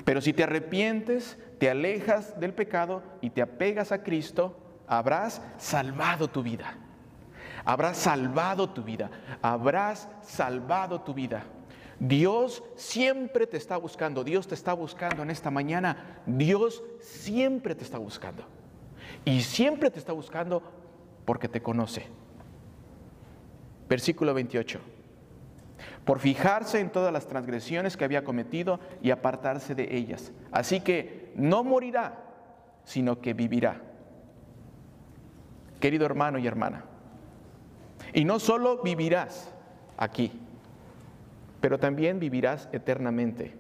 Pero 0.04 0.20
si 0.20 0.34
te 0.34 0.42
arrepientes, 0.42 1.38
te 1.60 1.70
alejas 1.70 2.40
del 2.40 2.52
pecado 2.52 3.04
y 3.22 3.30
te 3.30 3.44
apegas 3.44 3.92
a 3.92 4.02
Cristo, 4.02 4.58
habrás 4.88 5.44
salvado 5.60 6.30
tu 6.30 6.42
vida. 6.42 6.76
Habrás 7.64 7.98
salvado 7.98 8.72
tu 8.72 8.82
vida. 8.82 9.12
Habrás 9.44 10.10
salvado 10.24 11.02
tu 11.02 11.14
vida. 11.14 11.44
Dios 12.00 12.64
siempre 12.76 13.46
te 13.46 13.58
está 13.58 13.78
buscando. 13.78 14.24
Dios 14.24 14.48
te 14.48 14.56
está 14.56 14.74
buscando 14.74 15.22
en 15.22 15.30
esta 15.30 15.52
mañana. 15.52 16.22
Dios 16.26 16.84
siempre 17.00 17.76
te 17.76 17.84
está 17.84 18.00
buscando. 18.00 18.48
Y 19.24 19.42
siempre 19.42 19.92
te 19.92 20.00
está 20.00 20.12
buscando 20.12 20.64
porque 21.24 21.48
te 21.48 21.62
conoce. 21.62 22.08
Versículo 23.88 24.34
28 24.34 24.95
por 26.06 26.20
fijarse 26.20 26.80
en 26.80 26.92
todas 26.92 27.12
las 27.12 27.28
transgresiones 27.28 27.98
que 27.98 28.06
había 28.06 28.24
cometido 28.24 28.80
y 29.02 29.10
apartarse 29.10 29.74
de 29.74 29.96
ellas. 29.96 30.32
Así 30.52 30.80
que 30.80 31.32
no 31.36 31.64
morirá, 31.64 32.20
sino 32.84 33.20
que 33.20 33.34
vivirá. 33.34 33.82
Querido 35.80 36.06
hermano 36.06 36.38
y 36.38 36.48
hermana, 36.48 36.84
y 38.14 38.24
no 38.24 38.40
solo 38.40 38.82
vivirás 38.82 39.52
aquí, 39.98 40.32
pero 41.60 41.80
también 41.80 42.20
vivirás 42.20 42.70
eternamente 42.72 43.54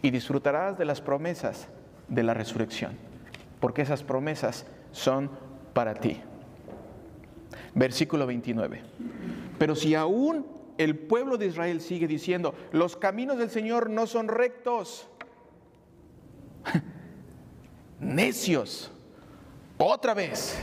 y 0.00 0.10
disfrutarás 0.10 0.76
de 0.78 0.84
las 0.84 1.00
promesas 1.00 1.68
de 2.08 2.22
la 2.22 2.34
resurrección, 2.34 2.92
porque 3.60 3.82
esas 3.82 4.02
promesas 4.02 4.66
son 4.90 5.30
para 5.74 5.94
ti. 5.94 6.20
Versículo 7.74 8.26
29. 8.26 8.82
Pero 9.58 9.74
si 9.74 9.94
aún 9.94 10.44
el 10.78 10.98
pueblo 10.98 11.36
de 11.38 11.46
Israel 11.46 11.80
sigue 11.80 12.06
diciendo, 12.06 12.54
los 12.72 12.96
caminos 12.96 13.38
del 13.38 13.50
Señor 13.50 13.90
no 13.90 14.06
son 14.06 14.28
rectos. 14.28 15.08
Necios. 18.00 18.90
Otra 19.78 20.14
vez. 20.14 20.56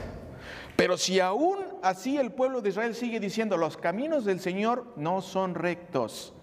Pero 0.75 0.97
si 0.97 1.19
aún 1.19 1.57
así 1.81 2.17
el 2.17 2.31
pueblo 2.31 2.61
de 2.61 2.69
Israel 2.69 2.95
sigue 2.95 3.19
diciendo, 3.19 3.57
los 3.57 3.77
caminos 3.77 4.25
del 4.25 4.39
Señor 4.39 4.93
no 4.95 5.21
son 5.21 5.55
rectos, 5.55 6.33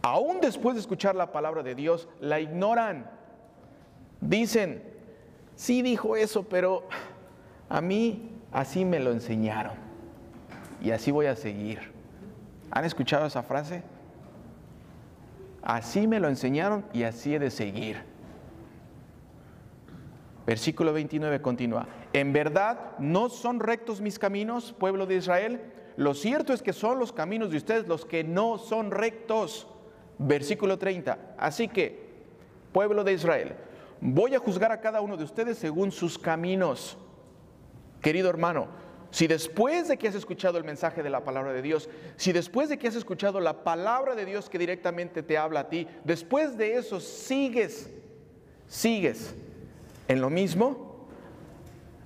aún 0.00 0.40
después 0.40 0.74
de 0.74 0.80
escuchar 0.80 1.14
la 1.14 1.32
palabra 1.32 1.62
de 1.62 1.74
Dios, 1.74 2.08
la 2.18 2.40
ignoran. 2.40 3.10
Dicen, 4.22 4.82
sí 5.54 5.82
dijo 5.82 6.16
eso, 6.16 6.44
pero 6.44 6.88
a 7.68 7.82
mí 7.82 8.30
así 8.52 8.86
me 8.86 9.00
lo 9.00 9.12
enseñaron 9.12 9.85
y 10.82 10.90
así 10.90 11.10
voy 11.10 11.26
a 11.26 11.36
seguir. 11.36 11.80
¿Han 12.70 12.84
escuchado 12.84 13.26
esa 13.26 13.42
frase? 13.42 13.82
Así 15.62 16.06
me 16.06 16.20
lo 16.20 16.28
enseñaron 16.28 16.84
y 16.92 17.02
así 17.02 17.34
he 17.34 17.38
de 17.38 17.50
seguir. 17.50 17.96
Versículo 20.46 20.92
29 20.92 21.42
continúa. 21.42 21.88
En 22.12 22.32
verdad 22.32 22.96
no 22.98 23.28
son 23.28 23.58
rectos 23.58 24.00
mis 24.00 24.18
caminos, 24.18 24.72
pueblo 24.78 25.06
de 25.06 25.16
Israel. 25.16 25.60
Lo 25.96 26.14
cierto 26.14 26.52
es 26.52 26.62
que 26.62 26.72
son 26.72 27.00
los 27.00 27.12
caminos 27.12 27.50
de 27.50 27.56
ustedes 27.56 27.88
los 27.88 28.04
que 28.04 28.22
no 28.22 28.58
son 28.58 28.92
rectos. 28.92 29.66
Versículo 30.18 30.78
30. 30.78 31.18
Así 31.36 31.66
que, 31.66 32.06
pueblo 32.72 33.02
de 33.02 33.14
Israel, 33.14 33.56
voy 34.00 34.34
a 34.34 34.38
juzgar 34.38 34.70
a 34.70 34.80
cada 34.80 35.00
uno 35.00 35.16
de 35.16 35.24
ustedes 35.24 35.58
según 35.58 35.90
sus 35.90 36.16
caminos. 36.16 36.96
Querido 38.00 38.30
hermano, 38.30 38.68
si 39.16 39.26
después 39.26 39.88
de 39.88 39.96
que 39.96 40.08
has 40.08 40.14
escuchado 40.14 40.58
el 40.58 40.64
mensaje 40.64 41.02
de 41.02 41.08
la 41.08 41.24
palabra 41.24 41.54
de 41.54 41.62
Dios, 41.62 41.88
si 42.16 42.32
después 42.32 42.68
de 42.68 42.76
que 42.76 42.86
has 42.86 42.96
escuchado 42.96 43.40
la 43.40 43.64
palabra 43.64 44.14
de 44.14 44.26
Dios 44.26 44.50
que 44.50 44.58
directamente 44.58 45.22
te 45.22 45.38
habla 45.38 45.60
a 45.60 45.68
ti, 45.70 45.88
después 46.04 46.58
de 46.58 46.74
eso 46.74 47.00
sigues, 47.00 47.88
sigues 48.68 49.34
en 50.06 50.20
lo 50.20 50.28
mismo, 50.28 51.08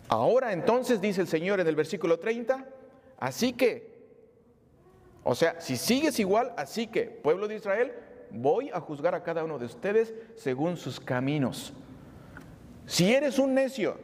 ahora 0.07 0.53
entonces 0.53 1.01
dice 1.01 1.21
el 1.23 1.27
Señor 1.27 1.59
en 1.59 1.67
el 1.67 1.75
versículo 1.75 2.21
30, 2.21 2.65
así 3.19 3.55
que, 3.55 3.91
o 5.25 5.35
sea, 5.35 5.61
si 5.61 5.77
sigues 5.77 6.21
igual, 6.21 6.55
así 6.57 6.87
que, 6.87 7.07
pueblo 7.07 7.49
de 7.49 7.57
Israel, 7.57 7.93
voy 8.31 8.71
a 8.73 8.79
juzgar 8.79 9.17
a 9.17 9.25
cada 9.25 9.43
uno 9.43 9.59
de 9.59 9.67
ustedes 9.67 10.15
según 10.37 10.77
sus 10.77 11.01
caminos. 11.01 11.73
Si 12.87 13.13
eres 13.13 13.41
un 13.41 13.55
necio 13.55 13.99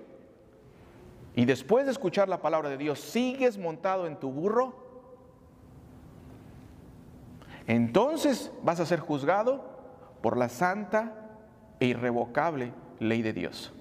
y 1.37 1.44
después 1.44 1.85
de 1.85 1.92
escuchar 1.92 2.31
la 2.31 2.40
palabra 2.40 2.70
de 2.70 2.79
Dios 2.79 2.99
sigues 2.99 3.59
montado 3.59 4.07
en 4.07 4.16
tu 4.16 4.33
burro, 4.33 4.75
entonces 7.66 8.51
vas 8.62 8.81
a 8.81 8.87
ser 8.87 9.01
juzgado 9.01 9.62
por 10.22 10.38
la 10.38 10.49
santa 10.49 11.12
e 11.79 11.87
irrevocable 11.87 12.72
ley 13.01 13.20
de 13.20 13.35
Dios. 13.35 13.72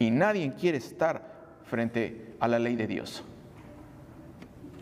Y 0.00 0.10
nadie 0.10 0.52
quiere 0.54 0.78
estar 0.78 1.22
frente 1.64 2.34
a 2.40 2.48
la 2.48 2.58
ley 2.58 2.74
de 2.74 2.88
Dios. 2.88 3.22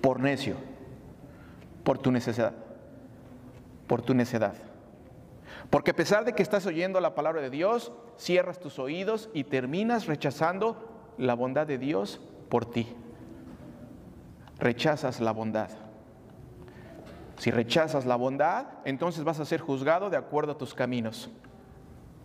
Por 0.00 0.20
necio, 0.20 0.56
por 1.84 1.98
tu 1.98 2.10
necesidad, 2.10 2.54
por 3.86 4.00
tu 4.00 4.14
necedad. 4.14 4.54
Porque 5.70 5.90
a 5.90 5.96
pesar 5.96 6.24
de 6.24 6.34
que 6.34 6.42
estás 6.42 6.66
oyendo 6.66 7.00
la 7.00 7.14
palabra 7.14 7.40
de 7.40 7.50
Dios, 7.50 7.92
cierras 8.16 8.60
tus 8.60 8.78
oídos 8.78 9.28
y 9.32 9.44
terminas 9.44 10.06
rechazando 10.06 11.12
la 11.18 11.34
bondad 11.34 11.66
de 11.66 11.78
Dios 11.78 12.20
por 12.48 12.70
ti. 12.70 12.86
Rechazas 14.58 15.20
la 15.20 15.32
bondad. 15.32 15.70
Si 17.38 17.50
rechazas 17.50 18.06
la 18.06 18.16
bondad, 18.16 18.66
entonces 18.84 19.24
vas 19.24 19.40
a 19.40 19.44
ser 19.44 19.60
juzgado 19.60 20.08
de 20.08 20.16
acuerdo 20.16 20.52
a 20.52 20.58
tus 20.58 20.72
caminos, 20.72 21.30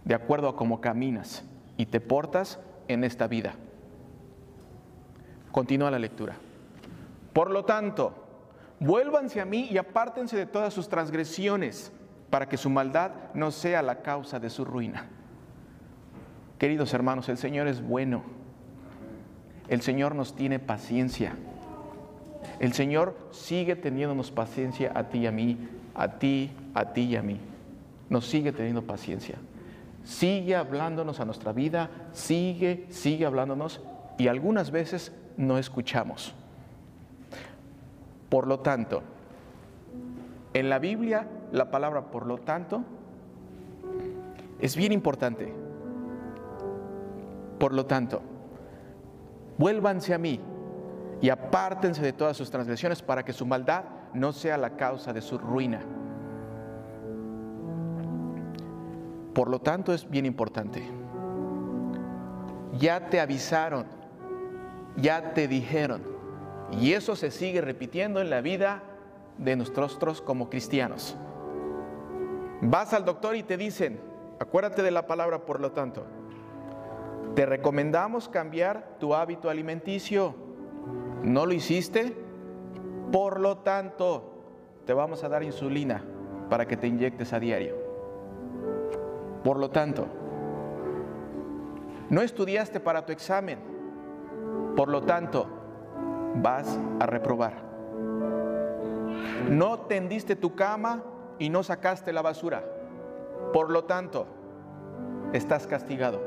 de 0.05 0.15
acuerdo 0.15 0.47
a 0.47 0.55
cómo 0.55 0.79
caminas 0.79 1.43
y 1.77 1.85
te 1.87 1.99
portas 1.99 2.59
en 2.87 3.03
esta 3.03 3.27
vida. 3.27 3.55
Continúa 5.51 5.91
la 5.91 5.99
lectura. 5.99 6.35
Por 7.33 7.49
lo 7.49 7.65
tanto, 7.65 8.13
vuélvanse 8.79 9.41
a 9.41 9.45
mí 9.45 9.67
y 9.69 9.77
apártense 9.77 10.37
de 10.37 10.45
todas 10.45 10.73
sus 10.73 10.87
transgresiones, 10.87 11.91
para 12.31 12.49
que 12.49 12.57
su 12.57 12.71
maldad 12.71 13.11
no 13.35 13.51
sea 13.51 13.83
la 13.83 14.01
causa 14.01 14.39
de 14.39 14.49
su 14.49 14.65
ruina. 14.65 15.05
Queridos 16.57 16.93
hermanos, 16.95 17.29
el 17.29 17.37
Señor 17.37 17.67
es 17.67 17.81
bueno. 17.81 18.23
El 19.67 19.81
Señor 19.81 20.15
nos 20.15 20.35
tiene 20.35 20.57
paciencia. 20.57 21.35
El 22.59 22.73
Señor 22.73 23.15
sigue 23.29 23.75
teniéndonos 23.75 24.31
paciencia 24.31 24.91
a 24.95 25.03
ti 25.03 25.19
y 25.19 25.27
a 25.27 25.31
mí, 25.31 25.69
a 25.93 26.07
ti, 26.07 26.51
a 26.73 26.93
ti 26.93 27.01
y 27.01 27.15
a 27.15 27.21
mí. 27.21 27.39
Nos 28.09 28.25
sigue 28.25 28.51
teniendo 28.51 28.81
paciencia 28.81 29.35
sigue 30.03 30.55
hablándonos 30.55 31.19
a 31.19 31.25
nuestra 31.25 31.51
vida, 31.51 31.89
sigue, 32.11 32.85
sigue 32.89 33.25
hablándonos 33.25 33.81
y 34.17 34.27
algunas 34.27 34.71
veces 34.71 35.11
no 35.37 35.57
escuchamos. 35.57 36.33
Por 38.29 38.47
lo 38.47 38.59
tanto, 38.59 39.03
en 40.53 40.69
la 40.69 40.79
Biblia 40.79 41.27
la 41.51 41.69
palabra 41.69 42.11
por 42.11 42.25
lo 42.25 42.37
tanto 42.37 42.83
es 44.59 44.75
bien 44.75 44.91
importante. 44.91 45.53
Por 47.59 47.73
lo 47.73 47.85
tanto, 47.85 48.21
vuélvanse 49.57 50.13
a 50.13 50.17
mí 50.17 50.39
y 51.21 51.29
apártense 51.29 52.01
de 52.01 52.13
todas 52.13 52.37
sus 52.37 52.49
transgresiones 52.49 53.01
para 53.01 53.23
que 53.23 53.33
su 53.33 53.45
maldad 53.45 53.83
no 54.13 54.33
sea 54.33 54.57
la 54.57 54.75
causa 54.75 55.13
de 55.13 55.21
su 55.21 55.37
ruina. 55.37 55.81
Por 59.33 59.49
lo 59.49 59.59
tanto 59.59 59.93
es 59.93 60.09
bien 60.09 60.25
importante. 60.25 60.83
Ya 62.77 63.09
te 63.09 63.19
avisaron, 63.19 63.85
ya 64.97 65.33
te 65.33 65.47
dijeron. 65.47 66.01
Y 66.71 66.93
eso 66.93 67.15
se 67.15 67.31
sigue 67.31 67.61
repitiendo 67.61 68.21
en 68.21 68.29
la 68.29 68.41
vida 68.41 68.81
de 69.37 69.55
nosotros 69.55 70.21
como 70.21 70.49
cristianos. 70.49 71.15
Vas 72.61 72.93
al 72.93 73.05
doctor 73.05 73.35
y 73.35 73.43
te 73.43 73.57
dicen, 73.57 73.99
acuérdate 74.39 74.83
de 74.83 74.91
la 74.91 75.07
palabra 75.07 75.45
por 75.45 75.59
lo 75.59 75.71
tanto. 75.71 76.05
Te 77.35 77.45
recomendamos 77.47 78.29
cambiar 78.29 78.97
tu 78.99 79.15
hábito 79.15 79.49
alimenticio. 79.49 80.35
¿No 81.23 81.47
lo 81.47 81.53
hiciste? 81.53 82.15
Por 83.11 83.39
lo 83.39 83.57
tanto, 83.59 84.31
te 84.85 84.93
vamos 84.93 85.23
a 85.23 85.29
dar 85.29 85.41
insulina 85.41 86.03
para 86.49 86.67
que 86.67 86.77
te 86.77 86.87
inyectes 86.87 87.33
a 87.33 87.39
diario. 87.39 87.75
Por 89.43 89.57
lo 89.57 89.71
tanto, 89.71 90.05
no 92.09 92.21
estudiaste 92.21 92.79
para 92.79 93.05
tu 93.05 93.11
examen, 93.11 93.57
por 94.75 94.89
lo 94.89 95.01
tanto, 95.01 95.47
vas 96.35 96.77
a 96.99 97.05
reprobar. 97.07 97.53
No 99.49 99.79
tendiste 99.79 100.35
tu 100.35 100.55
cama 100.55 101.03
y 101.41 101.49
no 101.49 101.63
sacaste 101.63 102.13
la 102.13 102.21
basura, 102.21 102.63
por 103.51 103.71
lo 103.71 103.85
tanto, 103.85 104.27
estás 105.33 105.65
castigado. 105.65 106.21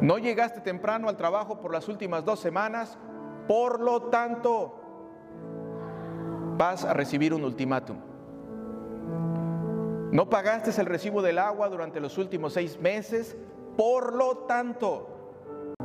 No 0.00 0.18
llegaste 0.18 0.60
temprano 0.60 1.08
al 1.08 1.16
trabajo 1.16 1.60
por 1.60 1.72
las 1.72 1.88
últimas 1.88 2.24
dos 2.24 2.40
semanas, 2.40 2.98
por 3.46 3.78
lo 3.78 4.02
tanto, 4.02 4.74
vas 6.56 6.84
a 6.84 6.94
recibir 6.94 7.32
un 7.32 7.44
ultimátum. 7.44 7.96
No 10.10 10.28
pagaste 10.28 10.80
el 10.80 10.86
recibo 10.86 11.22
del 11.22 11.38
agua 11.38 11.68
durante 11.68 12.00
los 12.00 12.18
últimos 12.18 12.54
seis 12.54 12.80
meses, 12.80 13.36
por 13.76 14.16
lo 14.16 14.38
tanto, 14.48 15.76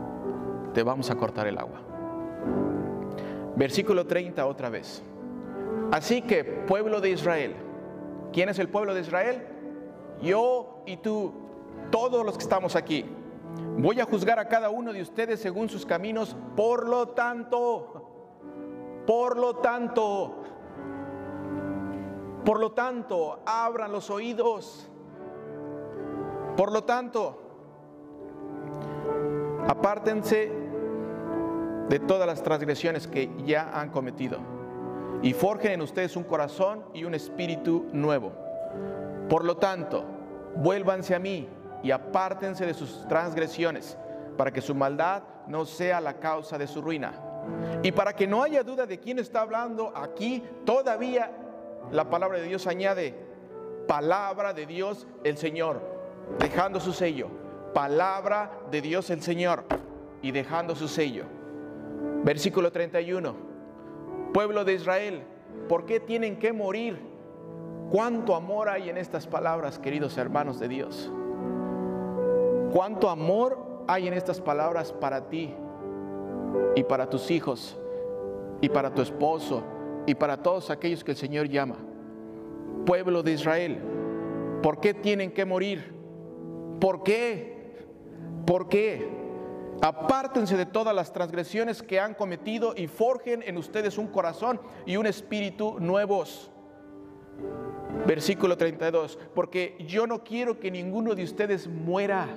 te 0.74 0.82
vamos 0.82 1.12
a 1.12 1.16
cortar 1.16 1.46
el 1.46 1.60
agua. 1.60 1.80
Versículo 3.56 4.08
30 4.08 4.44
otra 4.44 4.70
vez. 4.70 5.04
Así 5.92 6.24
que, 6.24 6.44
pueblo 6.44 7.00
de 7.00 7.12
Israel, 7.12 7.70
¿quién 8.32 8.50
es 8.50 8.60
el 8.60 8.70
pueblo 8.70 8.94
de 8.94 9.02
Israel? 9.02 9.48
Yo 10.22 10.84
y 10.86 10.98
tú, 10.98 11.34
todos 11.91 12.26
los 12.26 12.38
que 12.38 12.44
estamos 12.44 12.76
aquí. 12.76 13.06
Voy 13.78 14.00
a 14.00 14.06
juzgar 14.06 14.39
a 14.39 14.48
cada 14.48 14.70
uno 14.70 14.94
de 14.94 15.02
ustedes 15.02 15.39
según 15.39 15.70
sus 15.70 15.86
caminos, 15.86 16.36
por 16.56 16.88
lo 16.88 17.10
tanto, 17.10 18.06
por 19.06 19.38
lo 19.38 19.56
tanto, 19.58 20.44
por 22.46 22.60
lo 22.60 22.72
tanto, 22.72 23.39
abran 23.46 23.91
los 23.91 24.10
oídos. 24.10 24.88
Por 26.56 26.72
lo 26.72 26.84
tanto, 26.84 27.41
apártense 29.67 30.52
de 31.89 32.00
todas 32.00 32.28
las 32.28 32.44
transgresiones 32.44 33.08
que 33.08 33.30
ya 33.46 33.70
han 33.74 33.89
cometido 33.89 34.61
y 35.22 35.34
forjen 35.34 35.74
en 35.74 35.82
ustedes 35.82 36.16
un 36.16 36.24
corazón 36.24 36.84
y 36.94 37.04
un 37.04 37.14
espíritu 37.14 37.88
nuevo. 37.92 38.32
Por 39.30 39.46
lo 39.46 39.58
tanto, 39.58 40.04
vuélvanse 40.56 41.16
a 41.16 41.20
mí 41.20 41.48
y 41.84 41.92
apártense 41.92 42.66
de 42.66 42.74
sus 42.74 43.08
transgresiones 43.08 43.98
para 44.38 44.52
que 44.52 44.62
su 44.62 44.74
maldad 44.74 45.24
no 45.48 45.66
sea 45.66 46.02
la 46.02 46.20
causa 46.20 46.58
de 46.58 46.68
su 46.68 46.82
ruina. 46.82 47.14
Y 47.84 47.92
para 47.92 48.14
que 48.14 48.28
no 48.28 48.44
haya 48.44 48.64
duda 48.64 48.86
de 48.86 49.00
quién 49.00 49.20
está 49.20 49.42
hablando 49.42 49.92
aquí, 49.96 50.44
todavía 50.66 51.32
la 51.92 52.10
palabra 52.10 52.40
de 52.40 52.48
Dios 52.48 52.68
añade, 52.68 53.16
palabra 53.88 54.54
de 54.54 54.66
Dios 54.66 55.08
el 55.24 55.38
Señor, 55.38 55.82
dejando 56.40 56.80
su 56.80 56.94
sello. 56.94 57.30
Palabra 57.74 58.52
de 58.70 58.82
Dios 58.82 59.10
el 59.12 59.22
Señor 59.22 59.64
y 60.22 60.32
dejando 60.32 60.76
su 60.76 60.88
sello. 60.88 61.24
Versículo 62.24 62.72
31. 62.72 63.51
Pueblo 64.34 64.63
de 64.65 64.74
Israel, 64.74 65.24
¿por 65.67 65.86
qué 65.86 66.00
tienen 66.00 66.38
que 66.39 66.54
morir? 66.54 67.00
¿Cuánto 67.91 68.36
amor 68.36 68.70
hay 68.70 68.89
en 68.89 68.98
estas 68.98 69.28
palabras, 69.28 69.78
queridos 69.78 70.17
hermanos 70.17 70.60
de 70.60 70.67
Dios? 70.67 71.12
¿Cuánto 72.72 73.10
amor 73.10 73.84
hay 73.88 74.08
en 74.08 74.13
estas 74.13 74.39
palabras 74.39 74.94
para 74.94 75.28
ti 75.28 75.54
y 76.76 76.84
para 76.84 77.10
tus 77.10 77.30
hijos 77.32 77.78
y 78.62 78.70
para 78.70 78.94
tu 78.94 79.02
esposo 79.02 79.63
y 80.06 80.15
para 80.15 80.38
todos 80.38 80.70
aquellos 80.70 81.04
que 81.04 81.12
el 81.12 81.17
Señor 81.17 81.48
llama. 81.48 81.76
pueblo 82.86 83.22
de 83.22 83.34
Israel. 83.34 83.78
¿Por 84.63 84.80
qué 84.80 84.94
tienen 84.94 85.32
que 85.32 85.46
morir? 85.46 85.94
¿Por 86.80 87.04
qué? 87.04 87.86
¿Por 88.46 88.70
qué? 88.70 89.21
Apártense 89.82 90.56
de 90.58 90.67
todas 90.67 90.94
las 90.94 91.12
transgresiones 91.12 91.82
que 91.82 92.00
han 92.00 92.13
cometido 92.13 92.74
y 92.78 92.88
forjen 92.88 93.41
en 93.44 93.58
ustedes 93.58 93.98
un 93.98 94.08
corazón 94.08 94.62
y 94.86 94.96
un 94.98 95.08
espíritu 95.08 95.80
nuevos. 95.80 96.52
Versículo 98.06 98.58
32, 98.58 99.17
porque 99.34 99.76
yo 99.88 100.06
no 100.06 100.24
quiero 100.24 100.60
que 100.60 100.70
ninguno 100.70 101.15
de 101.15 101.24
ustedes 101.24 101.67
muera. 101.67 102.28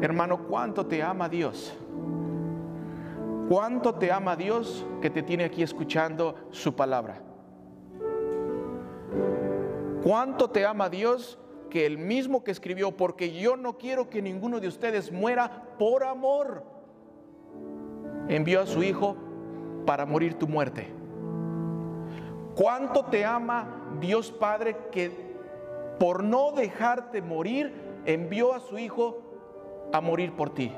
Hermano, 0.00 0.46
¿cuánto 0.48 0.86
te 0.86 1.02
ama 1.02 1.28
Dios? 1.28 1.74
¿Cuánto 3.48 3.94
te 3.94 4.10
ama 4.10 4.34
Dios 4.34 4.86
que 5.02 5.10
te 5.10 5.22
tiene 5.22 5.44
aquí 5.44 5.62
escuchando 5.62 6.34
su 6.50 6.74
palabra? 6.74 7.20
¿Cuánto 10.02 10.48
te 10.48 10.64
ama 10.64 10.88
Dios 10.88 11.38
que 11.74 11.86
el 11.86 11.98
mismo 11.98 12.44
que 12.44 12.52
escribió, 12.52 12.92
porque 12.92 13.32
yo 13.32 13.56
no 13.56 13.76
quiero 13.78 14.08
que 14.08 14.22
ninguno 14.22 14.60
de 14.60 14.68
ustedes 14.68 15.10
muera 15.10 15.74
por 15.76 16.04
amor, 16.04 16.62
envió 18.28 18.60
a 18.60 18.66
su 18.66 18.84
Hijo 18.84 19.16
para 19.84 20.06
morir 20.06 20.34
tu 20.34 20.46
muerte? 20.46 20.86
¿Cuánto 22.54 23.06
te 23.06 23.24
ama 23.24 23.96
Dios 24.00 24.30
Padre 24.30 24.76
que 24.92 25.10
por 25.98 26.22
no 26.22 26.52
dejarte 26.52 27.20
morir, 27.20 27.72
envió 28.04 28.54
a 28.54 28.60
su 28.60 28.78
Hijo 28.78 29.18
a 29.92 30.00
morir 30.00 30.30
por 30.36 30.54
ti? 30.54 30.72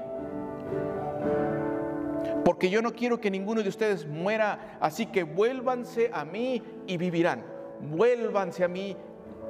Porque 2.43 2.71
yo 2.71 2.81
no 2.81 2.95
quiero 2.95 3.21
que 3.21 3.31
ninguno 3.31 3.63
de 3.63 3.69
ustedes 3.69 4.07
muera, 4.07 4.79
así 4.81 5.05
que 5.05 5.25
vuélvanse 5.25 6.09
a 6.11 6.25
mí 6.25 6.63
y 6.87 6.97
vivirán. 6.97 7.45
Vuélvanse 7.83 8.65
a 8.65 8.69
mí 8.69 8.97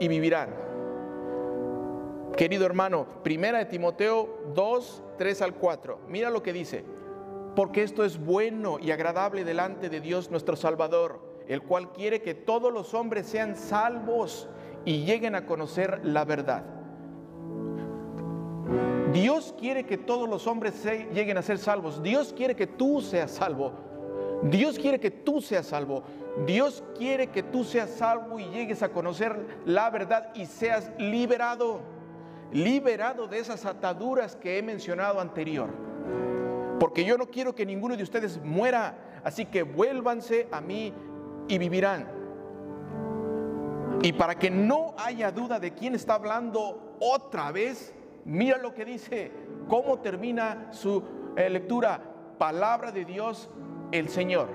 y 0.00 0.08
vivirán. 0.08 0.66
Querido 2.36 2.66
hermano, 2.66 3.06
primera 3.22 3.58
de 3.58 3.64
Timoteo 3.64 4.42
2, 4.54 5.02
3 5.16 5.42
al 5.42 5.54
4. 5.54 6.00
Mira 6.08 6.28
lo 6.28 6.42
que 6.42 6.52
dice. 6.52 6.84
Porque 7.54 7.82
esto 7.82 8.04
es 8.04 8.22
bueno 8.22 8.78
y 8.78 8.90
agradable 8.90 9.42
delante 9.42 9.88
de 9.88 10.02
Dios 10.02 10.30
nuestro 10.30 10.54
Salvador, 10.54 11.18
el 11.48 11.62
cual 11.62 11.92
quiere 11.92 12.20
que 12.20 12.34
todos 12.34 12.70
los 12.70 12.92
hombres 12.92 13.26
sean 13.26 13.56
salvos 13.56 14.50
y 14.84 15.06
lleguen 15.06 15.34
a 15.34 15.46
conocer 15.46 16.02
la 16.04 16.26
verdad. 16.26 16.64
Dios 19.14 19.54
quiere 19.58 19.86
que 19.86 19.96
todos 19.96 20.28
los 20.28 20.46
hombres 20.46 20.84
lleguen 20.84 21.38
a 21.38 21.42
ser 21.42 21.56
salvos. 21.56 22.02
Dios 22.02 22.34
quiere 22.36 22.54
que 22.54 22.66
tú 22.66 23.00
seas 23.00 23.30
salvo. 23.30 23.72
Dios 24.42 24.78
quiere 24.78 25.00
que 25.00 25.10
tú 25.10 25.40
seas 25.40 25.64
salvo. 25.64 26.02
Dios 26.44 26.84
quiere 26.98 27.28
que 27.28 27.42
tú 27.42 27.64
seas 27.64 27.88
salvo 27.88 28.38
y 28.38 28.44
llegues 28.50 28.82
a 28.82 28.90
conocer 28.90 29.62
la 29.64 29.88
verdad 29.88 30.34
y 30.34 30.44
seas 30.44 30.90
liberado. 30.98 31.95
Liberado 32.52 33.26
de 33.26 33.38
esas 33.38 33.64
ataduras 33.64 34.36
que 34.36 34.58
he 34.58 34.62
mencionado 34.62 35.20
anterior. 35.20 35.70
Porque 36.78 37.04
yo 37.04 37.16
no 37.18 37.26
quiero 37.26 37.54
que 37.54 37.66
ninguno 37.66 37.96
de 37.96 38.02
ustedes 38.02 38.40
muera. 38.42 39.20
Así 39.24 39.46
que 39.46 39.62
vuélvanse 39.62 40.48
a 40.52 40.60
mí 40.60 40.92
y 41.48 41.58
vivirán. 41.58 42.06
Y 44.02 44.12
para 44.12 44.38
que 44.38 44.50
no 44.50 44.94
haya 44.98 45.32
duda 45.32 45.58
de 45.58 45.72
quién 45.72 45.94
está 45.94 46.14
hablando 46.14 46.96
otra 47.00 47.50
vez, 47.50 47.94
mira 48.24 48.58
lo 48.58 48.74
que 48.74 48.84
dice, 48.84 49.32
cómo 49.68 49.98
termina 49.98 50.68
su 50.72 51.02
eh, 51.36 51.48
lectura. 51.50 52.00
Palabra 52.38 52.92
de 52.92 53.04
Dios, 53.04 53.48
el 53.92 54.08
Señor. 54.08 54.48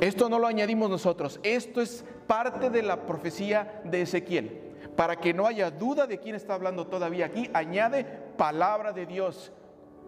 Esto 0.00 0.28
no 0.28 0.38
lo 0.38 0.46
añadimos 0.46 0.88
nosotros, 0.88 1.40
esto 1.42 1.80
es 1.80 2.04
parte 2.26 2.70
de 2.70 2.82
la 2.82 3.04
profecía 3.04 3.82
de 3.84 4.02
Ezequiel. 4.02 4.69
Para 5.00 5.16
que 5.16 5.32
no 5.32 5.46
haya 5.46 5.70
duda 5.70 6.06
de 6.06 6.18
quién 6.18 6.34
está 6.34 6.52
hablando 6.52 6.86
todavía 6.86 7.24
aquí, 7.24 7.48
añade 7.54 8.04
palabra 8.36 8.92
de 8.92 9.06
Dios, 9.06 9.50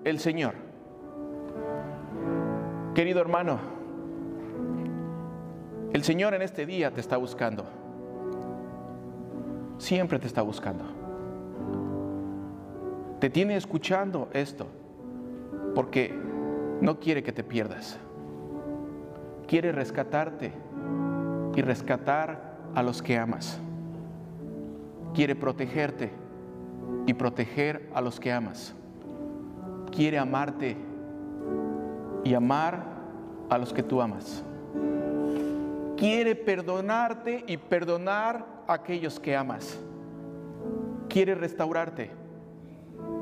el 0.04 0.18
Señor. 0.18 0.52
Querido 2.94 3.22
hermano, 3.22 3.58
el 5.94 6.04
Señor 6.04 6.34
en 6.34 6.42
este 6.42 6.66
día 6.66 6.90
te 6.90 7.00
está 7.00 7.16
buscando. 7.16 7.64
Siempre 9.78 10.18
te 10.18 10.26
está 10.26 10.42
buscando. 10.42 10.84
Te 13.18 13.30
tiene 13.30 13.56
escuchando 13.56 14.28
esto 14.34 14.66
porque 15.74 16.14
no 16.82 17.00
quiere 17.00 17.22
que 17.22 17.32
te 17.32 17.42
pierdas. 17.42 17.98
Quiere 19.46 19.72
rescatarte 19.72 20.52
y 21.56 21.62
rescatar 21.62 22.58
a 22.74 22.82
los 22.82 23.00
que 23.00 23.16
amas. 23.16 23.58
Quiere 25.14 25.34
protegerte 25.34 26.10
y 27.06 27.14
proteger 27.14 27.90
a 27.94 28.00
los 28.00 28.18
que 28.18 28.32
amas. 28.32 28.74
Quiere 29.90 30.18
amarte 30.18 30.76
y 32.24 32.34
amar 32.34 32.84
a 33.50 33.58
los 33.58 33.72
que 33.72 33.82
tú 33.82 34.00
amas. 34.00 34.42
Quiere 35.96 36.34
perdonarte 36.34 37.44
y 37.46 37.56
perdonar 37.56 38.46
a 38.66 38.74
aquellos 38.74 39.20
que 39.20 39.36
amas. 39.36 39.78
Quiere 41.08 41.34
restaurarte 41.34 42.10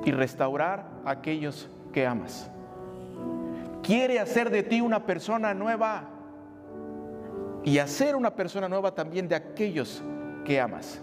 y 0.05 0.13
restaurar 0.13 0.87
a 1.05 1.11
aquellos 1.11 1.69
que 1.93 2.07
amas 2.07 2.51
quiere 3.83 4.21
hacer 4.21 4.51
de 4.51 4.63
ti 4.63 4.81
una 4.81 5.05
persona 5.05 5.53
nueva 5.55 6.05
y 7.65 7.79
hacer 7.79 8.15
una 8.17 8.35
persona 8.35 8.69
nueva 8.69 8.95
también 8.95 9.29
de 9.29 9.35
aquellos 9.35 10.03
que 10.45 10.61
amas. 10.61 11.01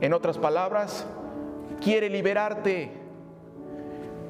En 0.00 0.14
otras 0.14 0.38
palabras, 0.38 1.06
quiere 1.80 2.08
liberarte. 2.08 2.90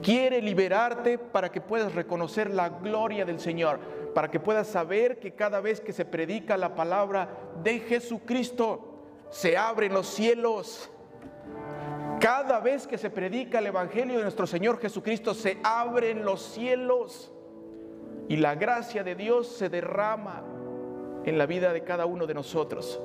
Quiere 0.03 0.41
liberarte 0.41 1.19
para 1.19 1.53
que 1.53 1.61
puedas 1.61 1.95
reconocer 1.95 2.51
la 2.51 2.71
gloria 2.71 3.25
del 3.25 3.39
Señor, 3.39 3.79
para 4.15 4.31
que 4.31 4.41
puedas 4.41 4.67
saber 4.67 5.21
que 5.21 5.35
cada 5.35 5.61
vez 5.61 5.81
que 5.81 5.93
se 5.93 6.05
predica 6.05 6.57
la 6.57 6.75
palabra 6.75 7.29
de 7.63 7.81
Jesucristo, 7.81 8.87
se 9.29 9.57
abren 9.57 9.93
los 9.93 10.07
cielos. 10.07 10.91
Cada 12.19 12.61
vez 12.61 12.87
que 12.87 12.99
se 12.99 13.11
predica 13.11 13.61
el 13.61 13.67
Evangelio 13.67 14.17
de 14.17 14.23
nuestro 14.23 14.47
Señor 14.47 14.81
Jesucristo, 14.81 15.35
se 15.35 15.59
abren 15.63 16.25
los 16.25 16.43
cielos 16.43 17.33
y 18.29 18.37
la 18.37 18.55
gracia 18.55 19.05
de 19.05 19.15
Dios 19.15 19.49
se 19.49 19.69
derrama 19.69 20.43
en 21.25 21.39
la 21.39 21.47
vida 21.47 21.73
de 21.73 21.85
cada 21.85 22.07
uno 22.07 22.27
de 22.27 22.35
nosotros. 22.35 23.01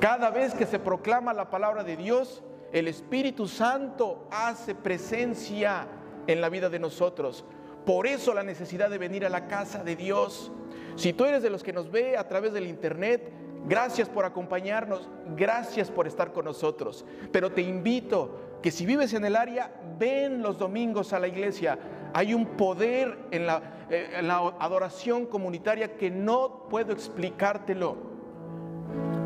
Cada 0.00 0.30
vez 0.30 0.54
que 0.54 0.66
se 0.66 0.78
proclama 0.78 1.32
la 1.32 1.50
palabra 1.50 1.82
de 1.82 1.96
Dios, 1.96 2.42
el 2.72 2.86
Espíritu 2.86 3.48
Santo 3.48 4.28
hace 4.30 4.74
presencia 4.74 5.86
en 6.26 6.40
la 6.40 6.48
vida 6.48 6.68
de 6.68 6.78
nosotros. 6.78 7.44
Por 7.84 8.06
eso 8.06 8.34
la 8.34 8.42
necesidad 8.42 8.90
de 8.90 8.98
venir 8.98 9.24
a 9.24 9.30
la 9.30 9.48
casa 9.48 9.82
de 9.82 9.96
Dios. 9.96 10.52
Si 10.96 11.12
tú 11.12 11.24
eres 11.24 11.42
de 11.42 11.50
los 11.50 11.62
que 11.62 11.72
nos 11.72 11.90
ve 11.90 12.16
a 12.16 12.28
través 12.28 12.52
del 12.52 12.66
internet, 12.66 13.32
gracias 13.66 14.08
por 14.08 14.24
acompañarnos, 14.24 15.08
gracias 15.34 15.90
por 15.90 16.06
estar 16.06 16.32
con 16.32 16.44
nosotros. 16.44 17.04
Pero 17.32 17.50
te 17.50 17.62
invito 17.62 18.58
que 18.62 18.70
si 18.70 18.84
vives 18.84 19.14
en 19.14 19.24
el 19.24 19.36
área, 19.36 19.72
ven 19.98 20.42
los 20.42 20.58
domingos 20.58 21.12
a 21.12 21.18
la 21.18 21.28
iglesia. 21.28 21.78
Hay 22.12 22.34
un 22.34 22.46
poder 22.56 23.18
en 23.30 23.46
la, 23.46 23.86
eh, 23.90 24.10
en 24.18 24.28
la 24.28 24.38
adoración 24.58 25.26
comunitaria 25.26 25.96
que 25.96 26.10
no 26.10 26.68
puedo 26.68 26.92
explicártelo. 26.92 28.07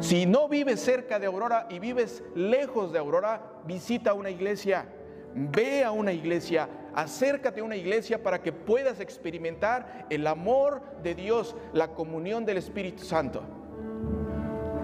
Si 0.03 0.27
no 0.27 0.49
vives 0.49 0.81
cerca 0.81 1.21
de 1.21 1.27
Aurora 1.27 1.69
y 1.71 1.79
vives 1.79 2.25
lejos 2.35 2.93
de 2.93 2.99
Aurora, 2.99 3.41
visita 3.65 4.15
una 4.15 4.31
iglesia, 4.31 4.85
ve 5.33 5.85
a 5.85 5.93
una 5.93 6.13
iglesia, 6.13 6.69
acércate 6.93 7.61
a 7.61 7.65
una 7.65 7.77
iglesia 7.77 8.21
para 8.21 8.43
que 8.43 8.53
puedas 8.53 8.99
experimentar 8.99 10.07
el 10.11 10.27
amor 10.27 10.83
de 11.05 11.15
Dios, 11.15 11.55
la 11.73 11.95
comunión 11.95 12.45
del 12.45 12.57
Espíritu 12.57 13.05
Santo. 13.05 13.45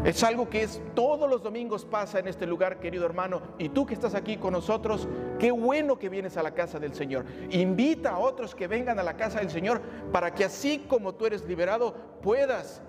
Es 0.04 0.22
algo 0.22 0.48
que 0.48 0.62
es 0.62 0.80
todos 0.94 1.28
los 1.28 1.42
domingos 1.42 1.84
pasa 1.84 2.20
en 2.20 2.28
este 2.28 2.46
lugar, 2.46 2.78
querido 2.78 3.04
hermano. 3.04 3.42
Y 3.58 3.70
tú 3.70 3.86
que 3.86 3.94
estás 3.94 4.14
aquí 4.14 4.36
con 4.36 4.52
nosotros, 4.52 5.08
qué 5.40 5.50
bueno 5.50 5.98
que 5.98 6.08
vienes 6.08 6.36
a 6.36 6.44
la 6.44 6.54
casa 6.54 6.78
del 6.78 6.94
Señor. 6.94 7.24
Invita 7.50 8.10
a 8.10 8.18
otros 8.18 8.54
que 8.54 8.68
vengan 8.68 9.00
a 9.00 9.02
la 9.02 9.16
casa 9.16 9.40
del 9.40 9.50
Señor 9.50 9.80
para 10.12 10.32
que 10.32 10.44
así 10.44 10.84
como 10.86 11.16
tú 11.16 11.26
eres 11.26 11.44
liberado, 11.44 11.92
puedas 12.22 12.82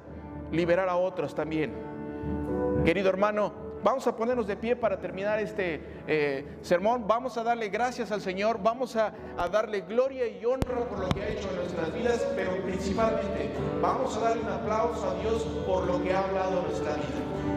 liberar 0.52 0.90
a 0.90 0.96
otros 0.96 1.34
también. 1.34 1.99
Querido 2.84 3.10
hermano, 3.10 3.70
Vamos 3.82 4.06
a 4.08 4.16
ponernos 4.16 4.46
de 4.46 4.58
pie 4.58 4.76
para 4.76 5.00
terminar 5.00 5.40
este 5.40 5.82
eh, 6.06 6.58
sermón. 6.62 7.08
Vamos 7.08 7.38
a 7.38 7.44
darle 7.44 7.70
gracias 7.70 8.12
al 8.12 8.20
Señor. 8.20 8.60
Vamos 8.62 8.98
a, 8.98 9.14
a, 9.38 9.48
darle 9.48 9.82
gloria 9.82 10.28
y 10.28 10.44
honra 10.44 10.84
por 10.90 11.00
lo 11.00 11.08
que 11.10 11.24
ha 11.24 11.30
hecho 11.30 11.50
en 11.50 11.56
nuestras 11.56 11.94
vidas. 11.94 12.28
Pero 12.36 12.62
principalmente 12.64 13.52
vamos 13.82 14.18
a 14.18 14.20
darle 14.20 14.42
un 14.42 14.50
aplauso 14.50 15.10
a 15.10 15.22
Dios 15.22 15.44
por 15.66 15.86
lo 15.86 16.04
que 16.04 16.14
ha 16.14 16.26
hablado 16.26 16.60
en 16.60 16.66
nuestra 16.66 16.94
vida. 16.96 17.49